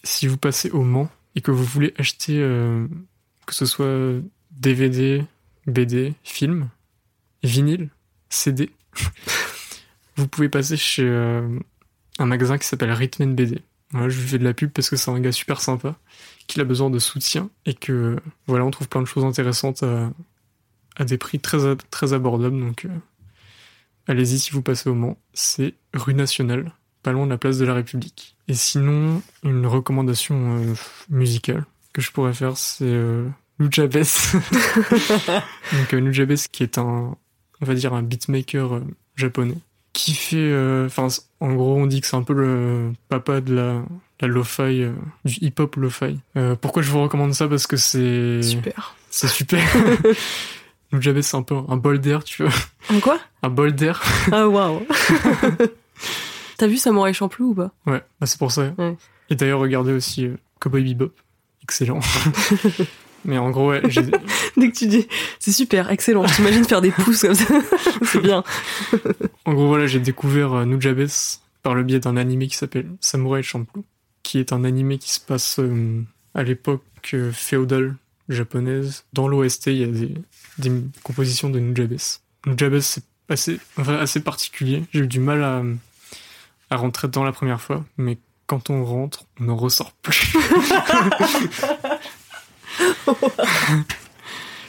si 0.03 0.27
vous 0.27 0.37
passez 0.37 0.69
au 0.69 0.81
Mans 0.81 1.09
et 1.35 1.41
que 1.41 1.51
vous 1.51 1.63
voulez 1.63 1.93
acheter, 1.97 2.39
euh, 2.39 2.87
que 3.45 3.55
ce 3.55 3.65
soit 3.65 4.21
DVD, 4.51 5.25
BD, 5.67 6.13
film, 6.23 6.69
vinyle, 7.43 7.89
CD, 8.29 8.69
vous 10.15 10.27
pouvez 10.27 10.49
passer 10.49 10.77
chez 10.77 11.03
euh, 11.03 11.59
un 12.19 12.25
magasin 12.25 12.57
qui 12.57 12.67
s'appelle 12.67 12.91
Rhythm 12.91 13.33
BD. 13.33 13.61
Voilà, 13.91 14.09
je 14.09 14.19
lui 14.19 14.27
fais 14.27 14.39
de 14.39 14.43
la 14.43 14.53
pub 14.53 14.71
parce 14.71 14.89
que 14.89 14.95
c'est 14.95 15.11
un 15.11 15.19
gars 15.19 15.31
super 15.31 15.61
sympa, 15.61 15.95
qu'il 16.47 16.61
a 16.61 16.65
besoin 16.65 16.89
de 16.89 16.99
soutien 16.99 17.49
et 17.65 17.73
que 17.73 18.17
voilà, 18.47 18.65
on 18.65 18.71
trouve 18.71 18.87
plein 18.87 19.01
de 19.01 19.07
choses 19.07 19.25
intéressantes 19.25 19.83
à, 19.83 20.11
à 20.95 21.05
des 21.05 21.17
prix 21.17 21.39
très, 21.39 21.75
très 21.89 22.13
abordables. 22.13 22.59
Donc, 22.59 22.85
euh, 22.85 22.89
allez-y 24.07 24.39
si 24.39 24.51
vous 24.51 24.61
passez 24.61 24.89
au 24.89 24.95
Mans. 24.95 25.17
C'est 25.33 25.73
rue 25.93 26.13
Nationale, 26.13 26.71
pas 27.03 27.11
loin 27.11 27.25
de 27.25 27.31
la 27.31 27.37
place 27.37 27.57
de 27.57 27.65
la 27.65 27.73
République. 27.73 28.35
Et 28.47 28.53
sinon, 28.53 29.21
une 29.43 29.65
recommandation 29.65 30.57
euh, 30.57 30.73
musicale 31.09 31.65
que 31.93 32.01
je 32.01 32.11
pourrais 32.11 32.33
faire, 32.33 32.57
c'est 32.57 32.85
euh, 32.85 33.27
Nujabes. 33.59 33.93
Donc 35.73 35.93
Nujabes 35.93 36.35
qui 36.51 36.63
est 36.63 36.77
un, 36.77 37.15
on 37.61 37.65
va 37.65 37.73
dire 37.73 37.93
un 37.93 38.03
beatmaker 38.03 38.81
japonais 39.15 39.57
qui 39.93 40.13
fait, 40.13 40.53
enfin, 40.85 41.07
en 41.39 41.53
gros, 41.53 41.77
on 41.77 41.85
dit 41.85 42.01
que 42.01 42.07
c'est 42.07 42.17
un 42.17 42.23
peu 42.23 42.33
le 42.33 42.91
papa 43.07 43.39
de 43.39 43.55
la, 43.55 43.81
la 44.21 44.27
lo-fi, 44.27 44.61
euh, 44.61 44.93
du 45.25 45.35
hip-hop 45.41 45.75
lo-fi. 45.75 46.19
Euh, 46.37 46.55
pourquoi 46.55 46.81
je 46.81 46.89
vous 46.89 47.01
recommande 47.01 47.33
ça? 47.33 47.47
Parce 47.47 47.67
que 47.67 47.77
c'est, 47.77 48.41
Super. 48.41 48.95
c'est 49.09 49.27
super. 49.27 49.61
Nujabes, 50.91 51.21
c'est 51.21 51.35
un 51.37 51.41
peu 51.43 51.55
un 51.67 51.77
bol 51.77 51.99
d'air, 51.99 52.23
tu 52.23 52.43
vois, 52.43 52.53
Un 52.89 52.99
quoi? 52.99 53.19
Un 53.43 53.49
bol 53.49 53.73
d'air. 53.73 54.01
Ah, 54.31 54.47
waouh 54.47 54.85
T'as 56.57 56.67
vu 56.67 56.77
Samurai 56.77 57.13
Champloo 57.13 57.47
ou 57.49 57.53
pas? 57.55 57.71
Ouais, 57.85 58.01
bah 58.19 58.27
c'est 58.27 58.37
pour 58.39 58.51
ça. 58.51 58.73
Ouais. 58.77 58.95
Et 59.29 59.35
d'ailleurs, 59.35 59.59
regardez 59.59 59.91
aussi 59.91 60.25
euh, 60.25 60.37
Cowboy 60.59 60.83
Bebop. 60.83 61.11
Excellent. 61.63 61.99
Mais 63.25 63.37
en 63.39 63.49
gros, 63.49 63.69
ouais, 63.71 63.81
Dès 64.57 64.69
que 64.71 64.75
tu 64.77 64.85
dis, 64.87 65.07
c'est 65.39 65.51
super, 65.51 65.89
excellent, 65.89 66.27
je 66.27 66.35
t'imagine 66.35 66.63
faire 66.63 66.81
des 66.81 66.91
pouces 66.91 67.21
comme 67.23 67.33
ça. 67.33 67.45
c'est 68.03 68.21
bien. 68.21 68.43
en 69.45 69.53
gros, 69.53 69.67
voilà, 69.67 69.87
j'ai 69.87 69.99
découvert 69.99 70.53
euh, 70.53 70.65
Nujabes 70.65 71.07
par 71.63 71.73
le 71.73 71.83
biais 71.83 71.99
d'un 71.99 72.17
animé 72.17 72.47
qui 72.47 72.55
s'appelle 72.55 72.87
Samurai 73.01 73.41
Champloo, 73.41 73.83
qui 74.21 74.37
est 74.39 74.53
un 74.53 74.63
animé 74.63 74.99
qui 74.99 75.11
se 75.11 75.19
passe 75.19 75.57
euh, 75.59 76.03
à 76.35 76.43
l'époque 76.43 76.83
euh, 77.15 77.31
féodale 77.31 77.95
japonaise. 78.29 79.05
Dans 79.13 79.27
l'OST, 79.27 79.67
il 79.67 79.77
y 79.77 79.83
a 79.83 79.87
des, 79.87 80.13
des 80.57 80.81
compositions 81.03 81.49
de 81.49 81.59
Nujabes. 81.59 81.97
Nujabes, 82.45 82.79
c'est 82.79 83.03
assez, 83.29 83.59
assez 83.77 84.19
particulier. 84.21 84.83
J'ai 84.93 84.99
eu 85.01 85.07
du 85.07 85.19
mal 85.19 85.43
à, 85.43 85.61
à 86.69 86.75
rentrer 86.77 87.07
dedans 87.07 87.23
la 87.23 87.31
première 87.31 87.61
fois, 87.61 87.83
mais 87.97 88.17
quand 88.47 88.69
on 88.69 88.83
rentre, 88.85 89.25
on 89.39 89.45
ne 89.45 89.51
ressort 89.51 89.91
plus. 89.93 90.33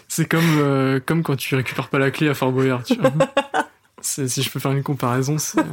C'est 0.08 0.26
comme, 0.26 0.58
euh, 0.60 1.00
comme 1.04 1.22
quand 1.22 1.36
tu 1.36 1.54
récupères 1.56 1.88
pas 1.88 1.98
la 1.98 2.10
clé 2.10 2.28
à 2.28 2.34
Fort 2.34 2.52
Boyard, 2.52 2.82
tu 2.84 2.94
vois. 2.96 3.12
C'est- 4.00 4.28
si 4.28 4.42
je 4.42 4.50
peux 4.50 4.60
faire 4.60 4.72
une 4.72 4.82
comparaison, 4.82 5.36
c'est... 5.38 5.60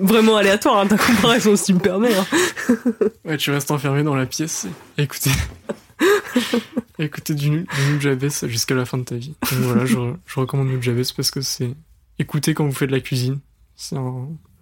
Vraiment 0.00 0.36
aléatoire, 0.36 0.78
hein, 0.78 0.86
ta 0.86 0.96
comparaison, 0.96 1.56
si 1.56 1.66
tu 1.66 1.74
me 1.74 1.78
permets. 1.80 2.14
hein. 2.14 2.26
Ouais, 3.24 3.36
tu 3.36 3.50
restes 3.50 3.70
enfermé 3.70 4.02
dans 4.02 4.14
la 4.14 4.26
pièce 4.26 4.66
et 4.98 5.02
écouter... 5.02 5.30
écouter 6.98 7.34
du, 7.34 7.50
du 7.50 7.92
Nujabes 7.92 8.28
jusqu'à 8.46 8.74
la 8.74 8.84
fin 8.84 8.98
de 8.98 9.04
ta 9.04 9.16
vie. 9.16 9.34
Donc 9.52 9.60
voilà, 9.60 9.84
je, 9.86 9.96
je 10.26 10.40
recommande 10.40 10.68
Nujabes 10.68 11.02
parce 11.16 11.30
que 11.30 11.40
c'est... 11.40 11.74
Écouter 12.18 12.54
quand 12.54 12.66
vous 12.66 12.72
faites 12.72 12.90
de 12.90 12.94
la 12.94 13.00
cuisine. 13.00 13.38
C'est 13.76 13.96
un, 13.96 14.00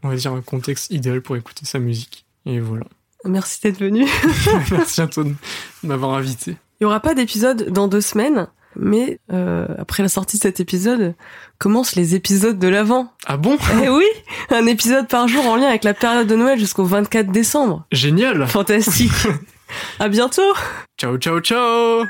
on 0.02 0.08
va 0.08 0.14
dire, 0.14 0.32
un 0.32 0.42
contexte 0.42 0.90
idéal 0.92 1.22
pour 1.22 1.36
écouter 1.36 1.66
sa 1.66 1.78
musique. 1.80 2.24
Et 2.46 2.60
voilà. 2.60 2.84
Merci 3.24 3.60
d'être 3.62 3.78
venu. 3.80 4.06
Merci 4.70 5.00
à 5.00 5.08
toi 5.08 5.24
de 5.24 5.34
m'avoir 5.82 6.14
invité. 6.14 6.56
Il 6.80 6.84
y 6.84 6.86
aura 6.86 7.00
pas 7.00 7.14
d'épisode 7.14 7.70
dans 7.70 7.88
deux 7.88 8.00
semaines, 8.00 8.46
mais 8.76 9.18
euh, 9.32 9.66
après 9.78 10.02
la 10.02 10.08
sortie 10.08 10.36
de 10.36 10.42
cet 10.42 10.60
épisode, 10.60 11.14
commencent 11.58 11.96
les 11.96 12.14
épisodes 12.14 12.58
de 12.58 12.68
l'avant. 12.68 13.12
Ah 13.26 13.36
bon? 13.36 13.56
Eh 13.82 13.88
oui, 13.88 14.06
un 14.50 14.66
épisode 14.66 15.08
par 15.08 15.28
jour 15.28 15.46
en 15.46 15.56
lien 15.56 15.68
avec 15.68 15.84
la 15.84 15.94
période 15.94 16.26
de 16.26 16.36
Noël 16.36 16.58
jusqu'au 16.58 16.84
24 16.84 17.30
décembre. 17.30 17.84
Génial 17.92 18.46
Fantastique. 18.46 19.28
à 19.98 20.08
bientôt. 20.08 20.54
Ciao, 20.98 21.16
ciao, 21.18 21.40
ciao 21.40 22.04